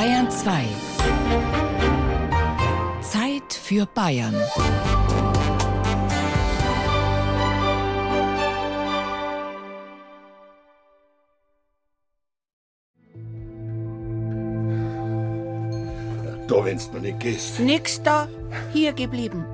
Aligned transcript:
Bayern 0.00 0.30
2. 0.30 0.64
Zeit 3.02 3.52
für 3.52 3.84
Bayern. 3.84 4.34
Da, 16.48 16.64
wenn's 16.64 16.90
noch 16.90 17.02
nicht 17.02 17.20
gehst. 17.20 17.60
Nix 17.60 18.02
da, 18.02 18.26
hier 18.72 18.94
geblieben. 18.94 19.44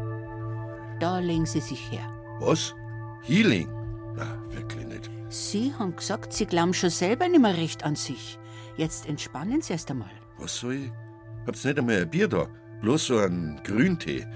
Da 1.00 1.18
legen 1.18 1.46
Sie 1.46 1.58
sich 1.58 1.90
her. 1.90 2.08
Was? 2.38 2.72
Healing? 3.24 3.68
Na, 4.14 4.40
wirklich 4.50 4.86
nicht. 4.86 5.10
Sie 5.28 5.74
haben 5.76 5.96
gesagt, 5.96 6.32
Sie 6.32 6.46
glauben 6.46 6.72
schon 6.72 6.90
selber 6.90 7.26
nicht 7.26 7.42
mehr 7.42 7.56
recht 7.56 7.82
an 7.82 7.96
sich. 7.96 8.38
Jetzt 8.76 9.08
entspannen 9.08 9.60
Sie 9.60 9.72
erst 9.72 9.90
einmal. 9.90 10.08
Was 10.38 10.58
soll 10.58 10.74
ich? 10.74 10.92
Hab's 11.46 11.64
nicht 11.64 11.78
einmal 11.78 12.02
ein 12.02 12.10
Bier 12.10 12.28
da. 12.28 12.48
Bloß 12.82 13.06
so 13.06 13.18
einen 13.18 13.60
Grüntee. 13.64 14.27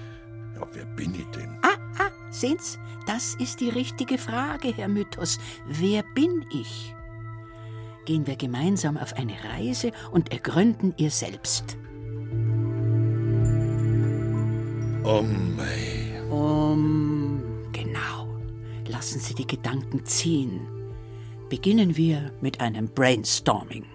Ja, 0.55 0.67
wer 0.73 0.85
bin 0.85 1.13
ich 1.13 1.25
denn? 1.27 1.57
Ah, 1.61 1.77
ah, 1.99 2.11
sehen's? 2.29 2.79
Das 3.07 3.35
ist 3.35 3.59
die 3.59 3.69
richtige 3.69 4.17
Frage, 4.17 4.73
Herr 4.75 4.87
Mythos. 4.87 5.39
Wer 5.67 6.03
bin 6.15 6.45
ich? 6.51 6.95
Gehen 8.05 8.25
wir 8.25 8.35
gemeinsam 8.35 8.97
auf 8.97 9.13
eine 9.13 9.35
Reise 9.43 9.91
und 10.11 10.31
ergründen 10.31 10.93
ihr 10.97 11.11
selbst. 11.11 11.77
Oh. 15.03 15.25
Um, 16.31 17.41
genau. 17.71 18.27
Lassen 18.87 19.19
Sie 19.19 19.33
die 19.33 19.47
Gedanken 19.47 20.05
ziehen. 20.05 20.67
Beginnen 21.49 21.97
wir 21.97 22.31
mit 22.39 22.61
einem 22.61 22.87
Brainstorming. 22.87 23.85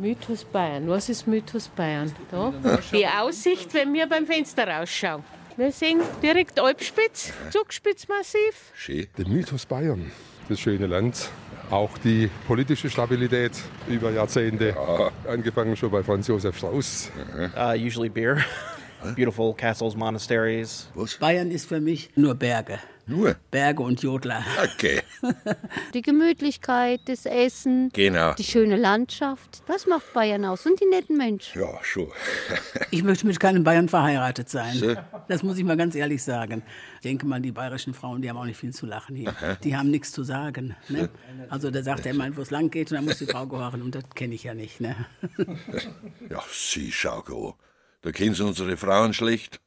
Mythos 0.00 0.44
Bayern. 0.44 0.88
Was 0.88 1.10
ist 1.10 1.26
Mythos 1.26 1.68
Bayern? 1.68 2.10
Da. 2.30 2.54
Die 2.90 3.06
Aussicht, 3.06 3.74
wenn 3.74 3.92
wir 3.92 4.08
beim 4.08 4.24
Fenster 4.24 4.66
rausschauen. 4.66 5.22
Wir 5.58 5.70
sehen 5.72 6.00
direkt 6.22 6.58
Alpspitz, 6.58 7.34
Zugspitzmassiv. 7.50 8.72
Schön. 8.74 9.06
Der 9.18 9.28
Mythos 9.28 9.66
Bayern, 9.66 10.10
das 10.48 10.58
schöne 10.58 10.86
Land. 10.86 11.28
Auch 11.70 11.98
die 11.98 12.30
politische 12.46 12.88
Stabilität 12.88 13.52
über 13.88 14.10
Jahrzehnte, 14.10 14.74
angefangen 15.28 15.76
schon 15.76 15.90
bei 15.90 16.02
Franz 16.02 16.28
Josef 16.28 16.56
Strauß. 16.56 17.10
Uh, 17.54 17.74
usually 17.76 18.08
beer. 18.08 18.42
Beautiful 19.14 19.54
castles, 19.54 19.94
monasteries. 19.94 20.88
Was? 20.94 21.16
Bayern 21.16 21.50
ist 21.50 21.68
für 21.68 21.80
mich 21.80 22.10
nur 22.16 22.34
Berge. 22.34 22.78
Nur? 23.10 23.34
Berge 23.50 23.82
und 23.82 24.00
Jodler. 24.02 24.44
Okay. 24.62 25.02
Die 25.94 26.00
Gemütlichkeit, 26.02 27.00
das 27.06 27.26
Essen, 27.26 27.90
Genau. 27.92 28.34
die 28.34 28.44
schöne 28.44 28.76
Landschaft. 28.76 29.62
Das 29.66 29.86
macht 29.86 30.12
Bayern 30.12 30.44
aus 30.44 30.64
und 30.64 30.80
die 30.80 30.86
netten 30.86 31.16
Menschen. 31.16 31.60
Ja, 31.60 31.78
schon. 31.82 32.08
Ich 32.92 33.02
möchte 33.02 33.26
mit 33.26 33.38
keinem 33.40 33.64
Bayern 33.64 33.88
verheiratet 33.88 34.48
sein. 34.48 34.74
So. 34.74 34.94
Das 35.28 35.42
muss 35.42 35.58
ich 35.58 35.64
mal 35.64 35.76
ganz 35.76 35.94
ehrlich 35.94 36.22
sagen. 36.22 36.62
Ich 36.96 37.00
denke 37.02 37.26
mal, 37.26 37.40
die 37.40 37.52
bayerischen 37.52 37.94
Frauen, 37.94 38.22
die 38.22 38.30
haben 38.30 38.36
auch 38.36 38.44
nicht 38.44 38.58
viel 38.58 38.72
zu 38.72 38.86
lachen 38.86 39.16
hier. 39.16 39.34
Die 39.64 39.76
haben 39.76 39.90
nichts 39.90 40.12
zu 40.12 40.22
sagen. 40.24 40.76
Ne? 40.88 41.08
Also 41.48 41.70
da 41.70 41.82
sagt 41.82 42.06
er 42.06 42.12
immer, 42.12 42.34
wo 42.36 42.42
es 42.42 42.50
lang 42.50 42.70
geht 42.70 42.90
und 42.90 42.96
dann 42.96 43.04
muss 43.04 43.18
die 43.18 43.26
Frau 43.26 43.46
gehören 43.46 43.82
und 43.82 43.94
das 43.94 44.04
kenne 44.14 44.34
ich 44.34 44.44
ja 44.44 44.54
nicht. 44.54 44.80
Ne? 44.80 44.94
Ja, 46.30 46.42
sie, 46.52 46.92
schau 46.92 47.22
go. 47.22 47.54
Da 48.02 48.12
kennen 48.12 48.34
sie 48.34 48.44
unsere 48.44 48.76
Frauen 48.76 49.12
schlecht. 49.12 49.60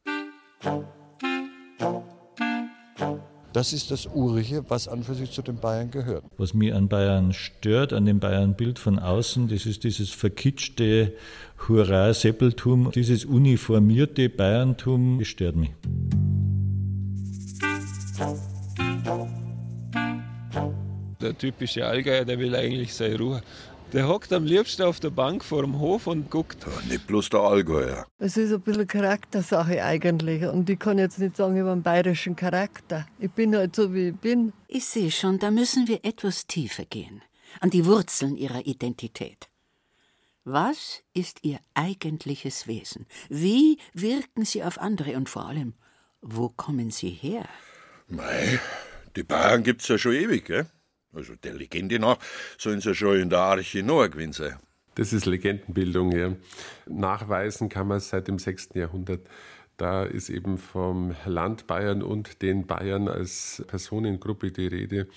Das 3.53 3.71
ist 3.71 3.91
das 3.91 4.07
Urige, 4.07 4.65
was 4.67 4.87
an 4.87 5.03
für 5.03 5.13
sich 5.13 5.31
zu 5.31 5.43
den 5.43 5.57
Bayern 5.57 5.91
gehört. 5.91 6.23
Was 6.37 6.55
mir 6.55 6.75
an 6.75 6.87
Bayern 6.87 7.33
stört, 7.33 7.93
an 7.93 8.07
dem 8.07 8.19
Bayern-Bild 8.19 8.79
von 8.79 8.97
außen, 8.97 9.47
das 9.47 9.67
ist 9.67 9.83
dieses 9.83 10.09
verkitschte 10.09 11.13
Hurra-Seppeltum, 11.67 12.91
dieses 12.91 13.25
uniformierte 13.25 14.27
Bayerntum, 14.29 15.19
das 15.19 15.27
stört 15.27 15.55
mich. 15.55 15.69
Der 21.21 21.37
typische 21.37 21.85
Allgäuer, 21.85 22.25
der 22.25 22.39
will 22.39 22.55
eigentlich 22.55 22.91
seine 22.91 23.19
Ruhe. 23.19 23.41
Der 23.93 24.07
hockt 24.07 24.33
am 24.33 24.43
liebsten 24.43 24.81
auf 24.81 24.99
der 24.99 25.11
Bank 25.11 25.45
vor 25.45 25.61
dem 25.61 25.77
Hof 25.77 26.07
und 26.07 26.31
guckt. 26.31 26.65
Ja, 26.65 26.89
nicht 26.89 27.05
bloß 27.05 27.29
der 27.29 27.41
Allgäuer. 27.41 28.07
Es 28.17 28.37
ist 28.37 28.51
ein 28.51 28.61
bisschen 28.61 28.87
Charaktersache 28.87 29.83
eigentlich. 29.83 30.45
Und 30.45 30.67
ich 30.67 30.79
kann 30.79 30.97
jetzt 30.97 31.19
nicht 31.19 31.37
sagen 31.37 31.55
über 31.57 31.71
einen 31.71 31.83
bayerischen 31.83 32.35
Charakter. 32.35 33.05
Ich 33.19 33.29
bin 33.29 33.55
halt 33.55 33.75
so, 33.75 33.93
wie 33.93 34.07
ich 34.07 34.15
bin. 34.15 34.51
Ich 34.67 34.85
sehe 34.85 35.11
schon, 35.11 35.37
da 35.37 35.51
müssen 35.51 35.87
wir 35.87 36.03
etwas 36.03 36.47
tiefer 36.47 36.85
gehen. 36.85 37.21
An 37.59 37.69
die 37.69 37.85
Wurzeln 37.85 38.35
ihrer 38.35 38.65
Identität. 38.65 39.47
Was 40.43 41.03
ist 41.13 41.43
ihr 41.43 41.59
eigentliches 41.75 42.65
Wesen? 42.65 43.05
Wie 43.29 43.77
wirken 43.93 44.43
sie 44.43 44.63
auf 44.63 44.81
andere 44.81 45.15
und 45.17 45.29
vor 45.29 45.45
allem, 45.45 45.75
wo 46.19 46.49
kommen 46.49 46.89
sie 46.89 47.11
her? 47.11 47.47
Mei, 48.07 48.59
die 49.15 49.23
Bayern 49.23 49.61
gibt's 49.61 49.87
ja 49.87 49.99
schon 49.99 50.13
ewig, 50.13 50.45
gell? 50.45 50.65
Also 51.13 51.35
der 51.35 51.53
Legende 51.53 51.99
nach 51.99 52.17
sollen 52.57 52.81
sie 52.81 52.95
schon 52.95 53.19
in 53.19 53.29
der 53.29 53.39
Arche 53.39 53.83
Noah 53.83 54.09
gewesen 54.09 54.33
sein. 54.33 54.57
Das 54.95 55.13
ist 55.13 55.25
Legendenbildung. 55.25 56.11
Ja. 56.11 56.35
Nachweisen 56.87 57.69
kann 57.69 57.87
man 57.87 57.97
es 57.97 58.09
seit 58.09 58.27
dem 58.27 58.39
6. 58.39 58.69
Jahrhundert. 58.73 59.27
Da 59.77 60.03
ist 60.03 60.29
eben 60.29 60.59
vom 60.59 61.15
Land 61.25 61.65
Bayern 61.65 62.03
und 62.03 62.41
den 62.43 62.67
Bayern 62.67 63.07
als 63.07 63.63
Personengruppe 63.67 64.51
die 64.51 64.67
Rede. 64.67 65.07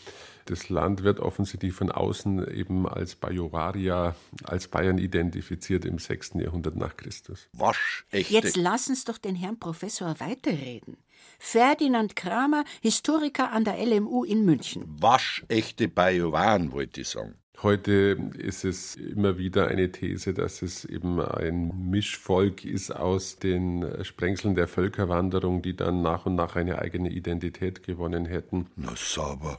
Das 0.46 0.68
Land 0.68 1.02
wird 1.02 1.18
offensichtlich 1.18 1.72
von 1.72 1.90
außen 1.90 2.46
eben 2.54 2.88
als 2.88 3.16
Bajoraria, 3.16 4.14
als 4.44 4.68
Bayern 4.68 4.96
identifiziert 4.98 5.84
im 5.84 5.98
6. 5.98 6.34
Jahrhundert 6.34 6.76
nach 6.76 6.96
Christus. 6.96 7.48
Waschechte. 7.52 8.32
Jetzt 8.32 8.56
lassen's 8.56 9.04
doch 9.04 9.18
den 9.18 9.34
Herrn 9.34 9.58
Professor 9.58 10.20
weiterreden. 10.20 10.98
Ferdinand 11.40 12.14
Kramer, 12.14 12.64
Historiker 12.80 13.50
an 13.50 13.64
der 13.64 13.84
LMU 13.84 14.22
in 14.22 14.44
München. 14.44 14.84
Waschechte 14.86 15.88
Bajoran, 15.88 16.70
wollte 16.70 17.00
ich 17.00 17.08
sagen. 17.08 17.34
Heute 17.62 18.18
ist 18.36 18.64
es 18.64 18.96
immer 18.96 19.38
wieder 19.38 19.66
eine 19.68 19.90
These, 19.90 20.34
dass 20.34 20.62
es 20.62 20.84
eben 20.84 21.20
ein 21.20 21.90
Mischvolk 21.90 22.64
ist 22.64 22.90
aus 22.90 23.36
den 23.36 24.04
Sprengseln 24.04 24.54
der 24.54 24.68
Völkerwanderung, 24.68 25.62
die 25.62 25.74
dann 25.74 26.02
nach 26.02 26.26
und 26.26 26.34
nach 26.34 26.54
eine 26.54 26.78
eigene 26.78 27.10
Identität 27.10 27.82
gewonnen 27.82 28.26
hätten. 28.26 28.66
Na 28.76 28.92
sauber. 28.94 29.58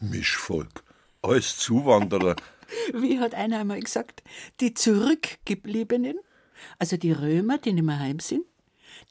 Mischvolk. 0.00 0.84
Alles 1.22 1.56
Zuwanderer. 1.58 2.36
Wie 2.94 3.18
hat 3.18 3.34
einer 3.34 3.60
einmal 3.60 3.80
gesagt, 3.80 4.22
die 4.60 4.74
Zurückgebliebenen, 4.74 6.18
also 6.78 6.96
die 6.96 7.12
Römer, 7.12 7.58
die 7.58 7.72
nicht 7.72 7.84
mehr 7.84 7.98
heim 7.98 8.20
sind, 8.20 8.44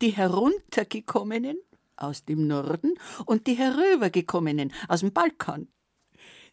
die 0.01 0.11
Heruntergekommenen 0.11 1.57
aus 1.95 2.25
dem 2.25 2.47
Norden 2.47 2.93
und 3.25 3.47
die 3.47 3.55
Herübergekommenen 3.55 4.71
aus 4.87 5.01
dem 5.01 5.11
Balkan. 5.11 5.67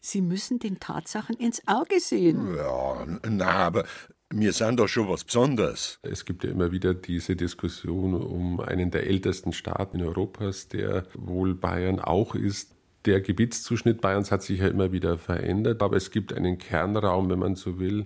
Sie 0.01 0.21
müssen 0.21 0.59
den 0.59 0.79
Tatsachen 0.79 1.35
ins 1.37 1.67
Auge 1.67 1.99
sehen. 1.99 2.55
Ja, 2.55 3.05
na, 3.27 3.49
aber 3.49 3.85
wir 4.31 4.53
sind 4.53 4.79
doch 4.79 4.87
schon 4.87 5.09
was 5.09 5.23
Besonderes. 5.23 5.99
Es 6.03 6.25
gibt 6.25 6.43
ja 6.43 6.51
immer 6.51 6.71
wieder 6.71 6.93
diese 6.93 7.35
Diskussion 7.35 8.13
um 8.13 8.59
einen 8.59 8.91
der 8.91 9.07
ältesten 9.07 9.53
Staaten 9.53 10.01
Europas, 10.01 10.67
der 10.67 11.05
wohl 11.13 11.55
Bayern 11.55 11.99
auch 11.99 12.35
ist. 12.35 12.74
Der 13.05 13.21
Gebietszuschnitt 13.21 14.01
Bayerns 14.01 14.31
hat 14.31 14.41
sich 14.41 14.59
ja 14.59 14.67
immer 14.67 14.91
wieder 14.91 15.17
verändert, 15.17 15.83
aber 15.83 15.95
es 15.95 16.09
gibt 16.09 16.33
einen 16.33 16.57
Kernraum, 16.57 17.29
wenn 17.29 17.39
man 17.39 17.55
so 17.55 17.79
will, 17.79 18.05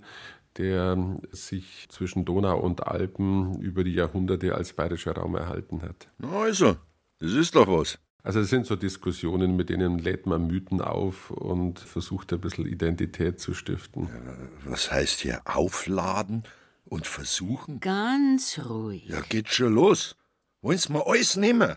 der 0.57 1.17
sich 1.31 1.87
zwischen 1.89 2.25
Donau 2.25 2.59
und 2.59 2.85
Alpen 2.85 3.61
über 3.61 3.83
die 3.83 3.93
Jahrhunderte 3.93 4.55
als 4.55 4.73
bayerischer 4.73 5.13
Raum 5.13 5.35
erhalten 5.35 5.81
hat. 5.81 6.07
Na 6.17 6.31
also, 6.31 6.75
das 7.19 7.31
ist 7.31 7.55
doch 7.55 7.67
was. 7.67 7.97
Also 8.23 8.41
es 8.41 8.49
sind 8.49 8.65
so 8.65 8.75
Diskussionen, 8.75 9.55
mit 9.55 9.69
denen 9.69 9.97
lädt 9.97 10.25
man 10.25 10.47
Mythen 10.47 10.81
auf 10.81 11.31
und 11.31 11.79
versucht 11.79 12.33
ein 12.33 12.41
bisschen 12.41 12.65
Identität 12.65 13.39
zu 13.39 13.53
stiften. 13.53 14.09
Was 14.65 14.91
heißt 14.91 15.21
hier 15.21 15.41
aufladen 15.45 16.43
und 16.83 17.07
versuchen? 17.07 17.79
Ganz 17.79 18.59
ruhig. 18.69 19.05
Ja, 19.07 19.21
geht 19.21 19.47
schon 19.47 19.73
los. 19.73 20.17
Wollen's 20.61 20.89
mal 20.89 21.03
alles 21.03 21.37
nehmen? 21.37 21.75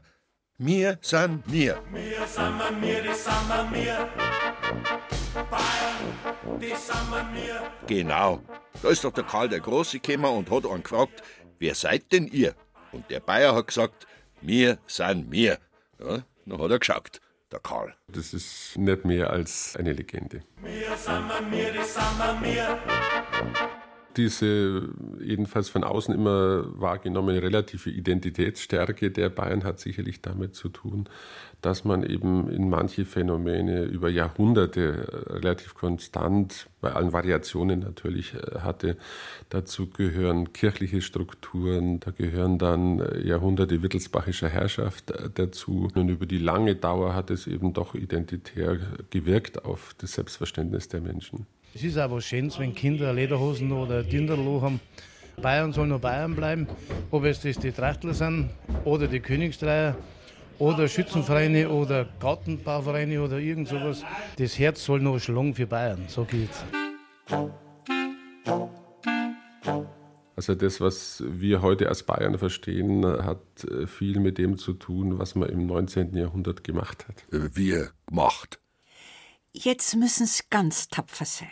Wir 0.65 0.97
sind 1.01 1.43
wir. 1.47 1.83
Wir 1.93 2.25
sind 2.25 2.81
wir, 2.81 3.03
die 3.03 3.15
sind 3.15 3.73
wir. 3.73 4.09
Bayern, 5.51 6.61
die 6.61 6.67
sind 6.69 7.35
wir. 7.35 7.63
Genau. 7.89 8.41
Da 8.81 8.91
ist 8.91 9.03
doch 9.03 9.13
der 9.13 9.25
Karl 9.25 9.49
der 9.49 9.59
Große 9.59 9.99
gekommen 9.99 10.37
und 10.37 10.49
hat 10.53 10.65
einen 10.65 10.85
gefragt, 10.85 11.21
wer 11.59 11.75
seid 11.75 12.13
denn 12.13 12.29
ihr? 12.29 12.55
Und 12.93 13.11
der 13.11 13.19
Bayer 13.19 13.57
hat 13.57 13.67
gesagt, 13.67 14.07
wir 14.41 14.79
sind 14.87 15.33
wir. 15.33 15.59
Ja, 15.99 16.23
dann 16.47 16.63
hat 16.63 16.71
er 16.71 16.79
geschaut, 16.79 17.21
der 17.51 17.59
Karl. 17.59 17.97
Das 18.07 18.33
ist 18.33 18.79
nicht 18.79 19.05
mehr 19.05 19.31
als 19.31 19.75
eine 19.77 19.93
Legende. 19.93 20.45
Wir 20.63 20.97
sind 20.97 21.29
wir, 21.51 21.73
die 21.73 21.83
sind 21.83 22.41
wir. 22.41 23.82
Diese 24.17 24.89
jedenfalls 25.21 25.69
von 25.69 25.85
außen 25.85 26.15
immer 26.15 26.65
wahrgenommene 26.81 27.43
relative 27.43 27.91
Identitätsstärke 27.91 29.11
der 29.11 29.31
Bayern 29.31 29.65
hat 29.65 29.81
sicherlich 29.81 30.21
damit 30.21 30.55
zu 30.55 30.69
tun, 30.69 31.09
dass 31.63 31.85
man 31.85 32.03
eben 32.03 32.51
in 32.51 32.69
manche 32.69 33.05
Phänomene 33.05 33.85
über 33.85 34.11
Jahrhunderte 34.11 35.27
relativ 35.29 35.75
konstant, 35.75 36.69
bei 36.83 36.93
allen 36.93 37.13
Variationen 37.13 37.81
natürlich 37.81 38.35
äh, 38.35 38.59
hatte. 38.59 38.97
Dazu 39.49 39.89
gehören 39.89 40.53
kirchliche 40.53 41.01
Strukturen, 41.01 42.01
da 42.01 42.11
gehören 42.11 42.59
dann 42.59 42.99
äh, 42.99 43.21
Jahrhunderte 43.27 43.83
wittelsbachischer 43.83 44.49
Herrschaft 44.49 45.13
äh, 45.13 45.31
dazu. 45.33 45.89
Und 45.95 46.09
über 46.09 46.27
die 46.27 46.39
lange 46.39 46.75
Dauer 46.75 47.15
hat 47.15 47.31
es 47.31 47.47
eben 47.47 47.73
doch 47.73 47.95
identitär 47.95 48.79
gewirkt 49.11 49.65
auf 49.65 49.95
das 49.99 50.13
Selbstverständnis 50.13 50.89
der 50.89 51.01
Menschen. 51.01 51.47
Es 51.75 51.83
ist 51.83 51.97
auch 51.97 52.11
was 52.11 52.27
Schönes, 52.27 52.59
wenn 52.59 52.75
Kinder 52.75 53.15
Lederhosen 53.15 53.73
oder 53.73 54.03
Dinderloh 54.03 54.61
haben. 54.61 54.79
Bayern 55.41 55.73
soll 55.73 55.87
nur 55.87 55.99
Bayern 55.99 56.37
bleiben, 56.37 56.67
ob 57.11 57.25
es 57.25 57.41
das 57.41 57.59
die 57.59 57.73
Trachtler 57.73 58.13
sind 58.13 58.51
oder 58.85 59.09
die 59.09 59.21
Königsdreier 59.21 59.97
oder 60.59 60.87
Schützenvereine 60.87 61.71
oder 61.71 62.07
Gartenbauvereine 62.21 63.23
oder 63.23 63.39
irgend 63.39 63.69
sowas. 63.69 64.05
Das 64.37 64.59
Herz 64.59 64.85
soll 64.85 65.01
noch 65.01 65.19
schlagen 65.19 65.55
für 65.55 65.67
Bayern, 65.67 66.05
so 66.09 66.25
geht's. 66.25 66.63
Also 70.37 70.55
das, 70.55 70.79
was 70.79 71.25
wir 71.27 71.63
heute 71.63 71.89
als 71.89 72.03
Bayern 72.03 72.37
verstehen, 72.37 73.07
hat 73.07 73.41
viel 73.87 74.21
mit 74.21 74.37
dem 74.37 74.59
zu 74.59 74.75
tun, 74.75 75.19
was 75.19 75.35
man 75.35 75.49
im 75.49 75.67
19. 75.67 76.15
Jahrhundert 76.15 76.65
gemacht 76.65 77.07
hat. 77.09 77.25
Wir 77.31 77.93
gemacht. 78.07 78.61
Jetzt 79.55 79.97
müssen's 79.97 80.51
ganz 80.51 80.89
tapfer 80.89 81.25
sein. 81.25 81.49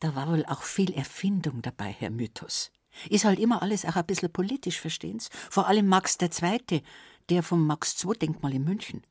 Da 0.00 0.14
war 0.14 0.28
wohl 0.28 0.44
auch 0.46 0.62
viel 0.62 0.92
Erfindung 0.92 1.62
dabei, 1.62 1.94
Herr 1.98 2.10
Mythos. 2.10 2.70
Ist 3.10 3.24
halt 3.24 3.38
immer 3.38 3.62
alles 3.62 3.84
auch 3.84 3.96
ein 3.96 4.06
bisschen 4.06 4.32
politisch, 4.32 4.80
verstehen's? 4.80 5.28
Vor 5.50 5.66
allem 5.66 5.86
Max 5.86 6.18
II., 6.20 6.82
der 7.28 7.42
vom 7.42 7.66
Max-II-Denkmal 7.66 8.54
in 8.54 8.64
München. 8.64 9.02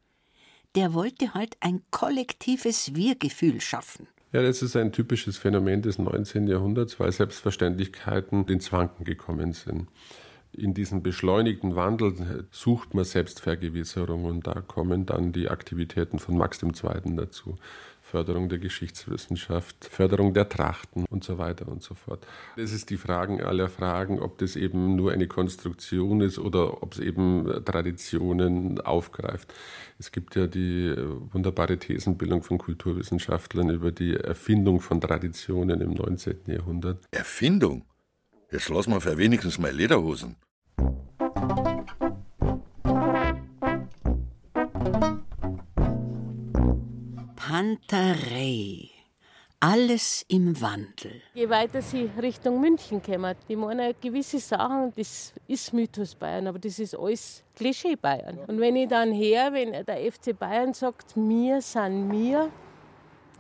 Der 0.76 0.94
wollte 0.94 1.34
halt 1.34 1.58
ein 1.60 1.82
kollektives 1.92 2.96
Wir-Gefühl 2.96 3.62
schaffen. 3.62 4.08
Ja, 4.32 4.42
das 4.42 4.62
ist 4.62 4.76
ein 4.76 4.92
typisches 4.92 5.38
Phänomen 5.38 5.82
des 5.82 6.00
19. 6.00 6.48
Jahrhunderts, 6.48 7.00
weil 7.00 7.12
Selbstverständlichkeiten 7.12 8.46
ins 8.48 8.72
Wanken 8.72 9.06
gekommen 9.06 9.54
sind. 9.54 9.88
In 10.52 10.74
diesem 10.74 11.04
beschleunigten 11.04 11.76
Wandel 11.76 12.48
sucht 12.52 12.94
man 12.94 13.06
Selbstvergewisserung 13.06 14.26
und 14.26 14.48
da 14.48 14.62
kommen 14.62 15.06
dann 15.06 15.32
die 15.32 15.50
Aktivitäten 15.50 16.20
von 16.20 16.38
Max 16.38 16.62
II. 16.64 16.72
dazu. 17.16 17.56
Förderung 18.10 18.48
der 18.48 18.58
Geschichtswissenschaft, 18.58 19.86
Förderung 19.86 20.34
der 20.34 20.48
Trachten 20.48 21.06
und 21.10 21.26
so 21.26 21.38
weiter 21.38 21.68
und 21.68 21.84
so 21.84 21.94
fort. 21.94 22.26
Es 22.56 22.72
ist 22.72 22.90
die 22.90 22.96
Fragen 22.96 23.44
aller 23.44 23.68
Fragen, 23.68 24.20
ob 24.20 24.38
das 24.38 24.56
eben 24.56 24.96
nur 24.96 25.12
eine 25.12 25.28
Konstruktion 25.28 26.22
ist 26.22 26.40
oder 26.40 26.82
ob 26.82 26.94
es 26.94 27.00
eben 27.00 27.66
Traditionen 27.66 28.80
aufgreift. 28.80 29.54
Es 30.00 30.14
gibt 30.14 30.38
ja 30.38 30.48
die 30.48 30.96
wunderbare 31.34 31.78
Thesenbildung 31.78 32.44
von 32.44 32.58
Kulturwissenschaftlern 32.58 33.70
über 33.70 33.92
die 33.92 34.16
Erfindung 34.16 34.80
von 34.80 35.02
Traditionen 35.02 35.82
im 35.82 35.92
19. 35.92 36.38
Jahrhundert. 36.46 37.04
Erfindung? 37.12 37.84
Jetzt 38.52 38.70
lass 38.70 38.88
mal 38.88 39.02
für 39.02 39.18
wenigstens 39.18 39.60
mal 39.60 39.74
Lederhosen. 39.74 40.38
Panterei. 47.58 48.88
Alles 49.60 50.24
im 50.28 50.62
Wandel. 50.62 51.24
Je 51.34 51.50
weiter 51.50 51.82
sie 51.82 52.08
Richtung 52.22 52.62
München 52.62 53.02
kommen, 53.02 53.36
die 53.50 53.56
meinen 53.56 53.96
gewisse 54.00 54.38
Sachen, 54.38 54.94
das 54.96 55.34
ist 55.48 55.74
Mythos 55.74 56.14
Bayern, 56.14 56.46
aber 56.46 56.60
das 56.60 56.78
ist 56.78 56.94
alles 56.94 57.44
Klischee 57.56 57.96
Bayern. 57.96 58.38
Und 58.46 58.60
wenn 58.60 58.76
ich 58.76 58.88
dann 58.88 59.12
her, 59.12 59.52
wenn 59.54 59.72
der 59.72 60.12
FC 60.12 60.38
Bayern 60.38 60.72
sagt, 60.76 61.16
wir 61.16 61.60
sind 61.60 62.12
wir, 62.12 62.52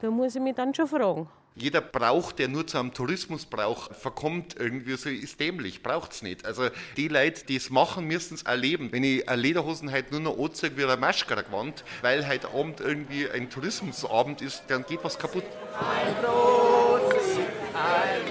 da 0.01 0.09
muss 0.09 0.35
ich 0.35 0.41
mich 0.41 0.55
dann 0.55 0.73
schon 0.73 0.87
fragen. 0.87 1.29
Jeder 1.59 1.81
Brauch, 1.81 2.31
der 2.31 2.47
nur 2.47 2.67
zu 2.67 2.77
einem 2.77 2.93
Tourismus 2.93 3.45
braucht, 3.45 3.95
verkommt 3.95 4.55
irgendwie 4.59 4.95
so, 4.95 5.09
ist 5.09 5.39
dämlich, 5.39 5.81
braucht 5.81 6.13
es 6.13 6.21
nicht. 6.21 6.45
Also 6.45 6.69
die 6.97 7.07
Leute, 7.07 7.45
die 7.45 7.55
es 7.55 7.69
machen, 7.69 8.05
müssen 8.05 8.35
es 8.35 8.43
erleben. 8.43 8.91
Wenn 8.91 9.03
ich 9.03 9.27
eine 9.27 9.41
Lederhosen 9.41 9.91
halt 9.91 10.11
nur 10.11 10.19
noch 10.19 10.37
anzeige 10.37 10.77
wie 10.77 10.83
eine 10.83 10.97
Maschkara 10.97 11.41
gewand, 11.41 11.83
weil 12.01 12.27
heute 12.27 12.49
Abend 12.49 12.79
irgendwie 12.79 13.29
ein 13.29 13.49
Tourismusabend 13.49 14.41
ist, 14.41 14.63
dann 14.67 14.85
geht 14.85 15.03
was 15.03 15.17
kaputt. 15.17 15.43
Ein 15.79 16.15
großes, 16.23 17.37
ein 17.73 18.27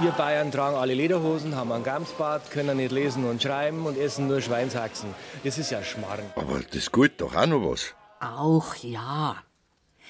Wir 0.00 0.12
Bayern 0.12 0.52
tragen 0.52 0.76
alle 0.76 0.94
Lederhosen, 0.94 1.56
haben 1.56 1.72
einen 1.72 1.82
Gamsbart, 1.82 2.52
können 2.52 2.76
nicht 2.76 2.92
lesen 2.92 3.24
und 3.24 3.42
schreiben 3.42 3.84
und 3.84 3.98
essen 3.98 4.28
nur 4.28 4.40
Schweinshaxen. 4.40 5.12
Das 5.42 5.58
ist 5.58 5.72
ja 5.72 5.82
Schmarrn. 5.82 6.22
Aber 6.36 6.60
das 6.72 6.92
geht 6.92 7.20
doch 7.20 7.34
auch 7.34 7.46
noch 7.46 7.68
was. 7.68 7.94
Auch 8.20 8.76
ja. 8.76 9.38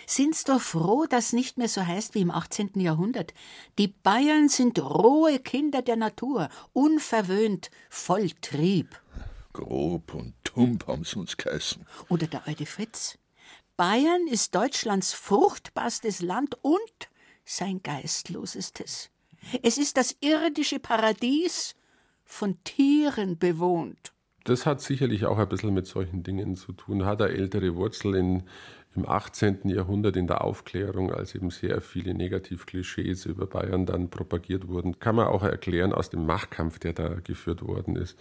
Sind's 0.06 0.44
doch 0.44 0.60
froh, 0.60 1.06
dass 1.06 1.32
nicht 1.32 1.58
mehr 1.58 1.68
so 1.68 1.84
heißt 1.84 2.14
wie 2.14 2.20
im 2.20 2.30
18. 2.30 2.72
Jahrhundert. 2.80 3.34
Die 3.78 3.88
Bayern 3.88 4.48
sind 4.48 4.78
rohe 4.78 5.38
Kinder 5.38 5.82
der 5.82 5.96
Natur, 5.96 6.48
unverwöhnt, 6.72 7.70
voll 7.90 8.30
Trieb. 8.40 9.00
Grob 9.52 10.14
und 10.14 10.34
tump 10.44 10.86
haben's 10.86 11.14
uns 11.14 11.36
geheißen. 11.36 11.84
Oder 12.08 12.26
der 12.26 12.46
alte 12.46 12.66
Fritz. 12.66 13.18
Bayern 13.76 14.26
ist 14.26 14.54
Deutschlands 14.54 15.12
fruchtbarstes 15.12 16.20
Land 16.20 16.56
und 16.62 17.08
sein 17.44 17.82
geistlosestes. 17.82 19.10
Es 19.62 19.78
ist 19.78 19.96
das 19.96 20.16
irdische 20.20 20.78
Paradies, 20.78 21.74
von 22.28 22.62
Tieren 22.62 23.38
bewohnt. 23.38 24.12
Das 24.44 24.66
hat 24.66 24.80
sicherlich 24.80 25.26
auch 25.26 25.38
ein 25.38 25.48
bisschen 25.48 25.74
mit 25.74 25.86
solchen 25.86 26.22
Dingen 26.22 26.56
zu 26.56 26.72
tun, 26.72 27.04
hat 27.04 27.20
eine 27.20 27.32
ältere 27.32 27.74
Wurzel 27.74 28.14
in, 28.14 28.44
im 28.96 29.08
18. 29.08 29.69
Jahrhundert 29.69 30.17
in 30.17 30.26
der 30.26 30.43
Aufklärung, 30.43 31.12
als 31.12 31.35
eben 31.35 31.50
sehr 31.50 31.81
viele 31.81 32.14
Negativklischees 32.14 33.26
über 33.26 33.46
Bayern 33.46 33.87
dann 33.87 34.11
propagiert 34.11 34.69
wurden. 34.69 34.99
Kann 34.99 35.17
man 35.17 35.29
auch 35.29 35.43
erklären 35.43 35.93
aus 35.93 36.11
dem 36.11 36.26
Machtkampf, 36.26 36.79
der 36.79 36.94
da 36.94 37.08
geführt 37.23 37.62
worden 37.62 37.96
ist. 37.96 38.19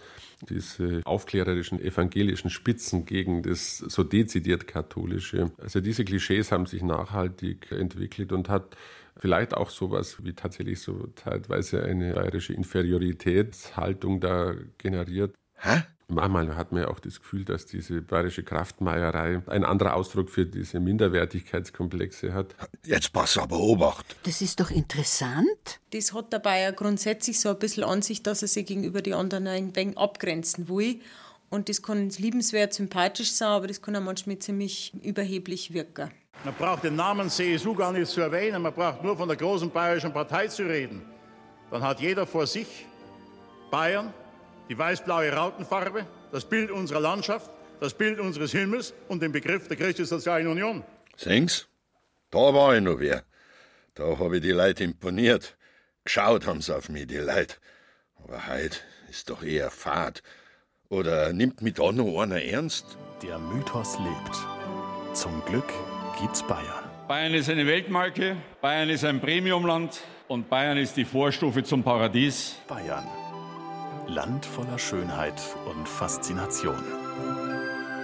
Diese 0.48 1.00
aufklärerischen 1.04 1.80
evangelischen 1.80 2.50
Spitzen 2.50 3.06
gegen 3.06 3.42
das 3.42 3.78
so 3.78 4.04
dezidiert 4.04 4.66
katholische. 4.66 5.50
Also 5.58 5.80
diese 5.80 6.04
Klischees 6.04 6.52
haben 6.52 6.66
sich 6.66 6.82
nachhaltig 6.82 7.72
entwickelt 7.72 8.32
und 8.32 8.48
hat 8.48 8.76
vielleicht 9.16 9.54
auch 9.54 9.70
sowas 9.70 10.24
wie 10.24 10.32
tatsächlich 10.32 10.80
so 10.80 11.08
teilweise 11.16 11.82
eine 11.82 12.14
bayerische 12.14 12.52
Inferioritätshaltung 12.52 14.20
da 14.20 14.54
generiert. 14.78 15.34
Hä? 15.54 15.82
Manchmal 16.10 16.56
hat 16.56 16.72
man 16.72 16.82
ja 16.82 16.88
auch 16.88 17.00
das 17.00 17.20
Gefühl, 17.20 17.44
dass 17.44 17.66
diese 17.66 18.00
bayerische 18.00 18.42
Kraftmeierei 18.42 19.42
ein 19.46 19.62
anderer 19.62 19.94
Ausdruck 19.94 20.30
für 20.30 20.46
diese 20.46 20.80
Minderwertigkeitskomplexe 20.80 22.32
hat. 22.32 22.54
Jetzt 22.86 23.12
pass 23.12 23.36
aber 23.36 23.58
Obacht. 23.58 24.16
Das 24.22 24.40
ist 24.40 24.58
doch 24.58 24.70
interessant. 24.70 25.80
Das 25.92 26.14
hat 26.14 26.32
der 26.32 26.38
Bayer 26.38 26.72
grundsätzlich 26.72 27.38
so 27.38 27.50
ein 27.50 27.58
bisschen 27.58 27.84
an 27.84 28.00
sich, 28.00 28.22
dass 28.22 28.40
er 28.40 28.48
sich 28.48 28.64
gegenüber 28.64 29.02
den 29.02 29.12
anderen 29.14 29.46
ein 29.48 29.76
wenig 29.76 29.98
abgrenzen 29.98 30.70
will. 30.70 31.00
Und 31.50 31.68
das 31.68 31.82
kann 31.82 32.08
liebenswert, 32.08 32.72
sympathisch 32.72 33.32
sein, 33.32 33.48
aber 33.48 33.66
das 33.66 33.82
kann 33.82 33.94
auch 33.94 34.00
manchmal 34.00 34.38
ziemlich 34.38 34.94
überheblich 35.02 35.74
wirken. 35.74 36.10
Man 36.42 36.54
braucht 36.54 36.84
den 36.84 36.96
Namen 36.96 37.28
CSU 37.28 37.74
gar 37.74 37.92
nicht 37.92 38.06
zu 38.06 38.22
erwähnen, 38.22 38.62
man 38.62 38.72
braucht 38.72 39.02
nur 39.02 39.16
von 39.16 39.28
der 39.28 39.36
großen 39.36 39.70
bayerischen 39.70 40.12
Partei 40.12 40.46
zu 40.46 40.62
reden. 40.62 41.02
Dann 41.70 41.82
hat 41.82 42.00
jeder 42.00 42.26
vor 42.26 42.46
sich 42.46 42.86
Bayern, 43.70 44.14
die 44.68 44.78
weiß-blaue 44.78 45.32
Rautenfarbe, 45.32 46.06
das 46.32 46.44
Bild 46.44 46.70
unserer 46.70 47.00
Landschaft, 47.00 47.50
das 47.80 47.94
Bild 47.94 48.20
unseres 48.20 48.52
Himmels 48.52 48.94
und 49.08 49.22
den 49.22 49.32
Begriff 49.32 49.68
der 49.68 49.76
christlich-sozialen 49.76 50.46
Union. 50.46 50.84
Sehen's? 51.16 51.68
Da 52.30 52.38
war 52.38 52.76
ich 52.76 52.82
noch 52.82 52.98
wer. 52.98 53.22
Da 53.94 54.18
habe 54.18 54.36
ich 54.36 54.42
die 54.42 54.50
Leute 54.52 54.84
imponiert. 54.84 55.56
Geschaut 56.04 56.46
haben 56.46 56.60
sie 56.60 56.76
auf 56.76 56.88
mich, 56.88 57.06
die 57.06 57.16
Leute. 57.16 57.56
Aber 58.16 58.46
heute 58.46 58.78
ist 59.08 59.30
doch 59.30 59.42
eher 59.42 59.70
Fahrt. 59.70 60.22
Oder 60.88 61.32
nimmt 61.32 61.62
mich 61.62 61.74
da 61.74 61.92
noch 61.92 62.20
einer 62.20 62.42
ernst? 62.42 62.96
Der 63.22 63.38
Mythos 63.38 63.98
lebt. 63.98 65.16
Zum 65.16 65.42
Glück 65.46 65.72
gibt's 66.20 66.42
Bayern. 66.42 66.84
Bayern 67.08 67.34
ist 67.34 67.48
eine 67.48 67.66
Weltmarke, 67.66 68.36
Bayern 68.60 68.90
ist 68.90 69.04
ein 69.04 69.20
Premiumland 69.20 70.00
und 70.28 70.50
Bayern 70.50 70.76
ist 70.76 70.96
die 70.96 71.06
Vorstufe 71.06 71.64
zum 71.64 71.82
Paradies. 71.82 72.56
Bayern. 72.68 73.06
Land 74.06 74.46
voller 74.46 74.78
Schönheit 74.78 75.40
und 75.66 75.88
Faszination. 75.88 76.82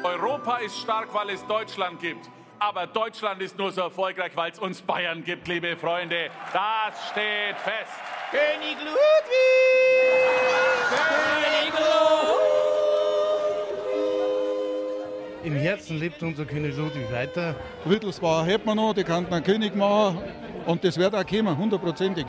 Europa 0.05 0.59
ist 0.59 0.79
stark, 0.79 1.15
weil 1.15 1.31
es 1.31 1.47
Deutschland 1.47 1.99
gibt. 2.01 2.29
Aber 2.59 2.87
Deutschland 2.87 3.43
ist 3.43 3.59
nur 3.59 3.73
so 3.73 3.83
erfolgreich, 3.83 4.33
weil 4.35 4.53
es 4.53 4.59
uns 4.59 4.81
Bayern 4.81 5.25
gibt, 5.25 5.49
liebe 5.49 5.77
Freunde. 5.77 6.31
Das 6.53 7.11
steht 7.11 7.57
fest. 7.59 7.93
König 8.31 8.77
Ludwig! 8.81 9.65
König 10.91 11.75
Im 15.45 15.57
Herzen 15.57 15.99
lebt 15.99 16.23
unser 16.23 16.47
König 16.47 16.75
Ludwig 16.77 17.13
weiter. 17.13 17.55
Wittelsbauer 17.85 18.45
hätten 18.45 18.67
wir 18.67 18.75
noch, 18.75 18.95
die 18.95 19.05
kannten 19.05 19.35
einen 19.35 19.45
König 19.45 19.75
machen. 19.75 20.23
Und 20.65 20.83
das 20.85 20.97
wird 20.97 21.15
auch 21.15 21.27
kommen, 21.27 21.57
hundertprozentig. 21.57 22.25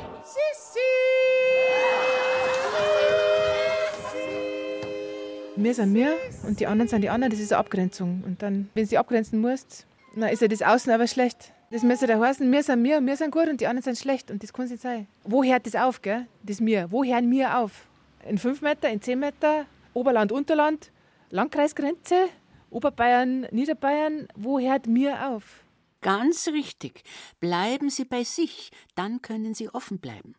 Wir 5.57 5.73
sind 5.73 5.93
wir 5.93 6.17
und 6.45 6.59
die 6.59 6.67
anderen 6.67 6.89
sind 6.89 7.01
die 7.01 7.09
anderen, 7.09 7.31
das 7.31 7.39
ist 7.39 7.53
eine 7.53 7.59
Abgrenzung. 7.59 8.23
Und 8.25 8.41
dann, 8.41 8.69
wenn 8.73 8.83
du 8.83 8.89
sie 8.89 8.97
abgrenzen 8.97 9.39
musst, 9.39 9.85
dann 10.13 10.29
ist 10.29 10.41
ja 10.41 10.49
das 10.49 10.61
Außen 10.61 10.91
aber 10.91 11.07
schlecht. 11.07 11.53
Das 11.71 11.81
müsste 11.81 12.07
da 12.07 12.19
heißen, 12.19 12.51
wir 12.51 12.61
sind 12.61 12.83
wir, 12.83 13.01
wir 13.01 13.15
sind 13.15 13.31
gut 13.31 13.47
und 13.47 13.61
die 13.61 13.67
anderen 13.67 13.83
sind 13.83 13.97
schlecht. 13.97 14.31
Und 14.31 14.43
das 14.43 14.51
kann 14.51 14.65
es 14.65 14.71
nicht 14.71 14.83
sein. 14.83 15.07
Wo 15.23 15.43
hört 15.43 15.65
das 15.65 15.75
auf, 15.75 16.01
gell? 16.01 16.27
Das 16.43 16.59
mir. 16.59 16.91
Wo 16.91 17.05
hören 17.05 17.31
wir 17.31 17.57
auf? 17.57 17.87
In 18.27 18.37
5 18.37 18.61
Meter, 18.61 18.89
in 18.89 19.01
10 19.01 19.17
Meter, 19.17 19.65
Oberland, 19.93 20.33
Unterland, 20.33 20.91
Landkreisgrenze, 21.29 22.27
Oberbayern, 22.69 23.47
Niederbayern. 23.51 24.27
Wo 24.35 24.59
hört 24.59 24.87
mir 24.87 25.29
auf? 25.29 25.63
Ganz 26.01 26.49
richtig. 26.49 27.03
Bleiben 27.39 27.89
Sie 27.89 28.03
bei 28.03 28.25
sich, 28.25 28.71
dann 28.93 29.21
können 29.21 29.53
Sie 29.53 29.69
offen 29.69 29.99
bleiben. 29.99 30.35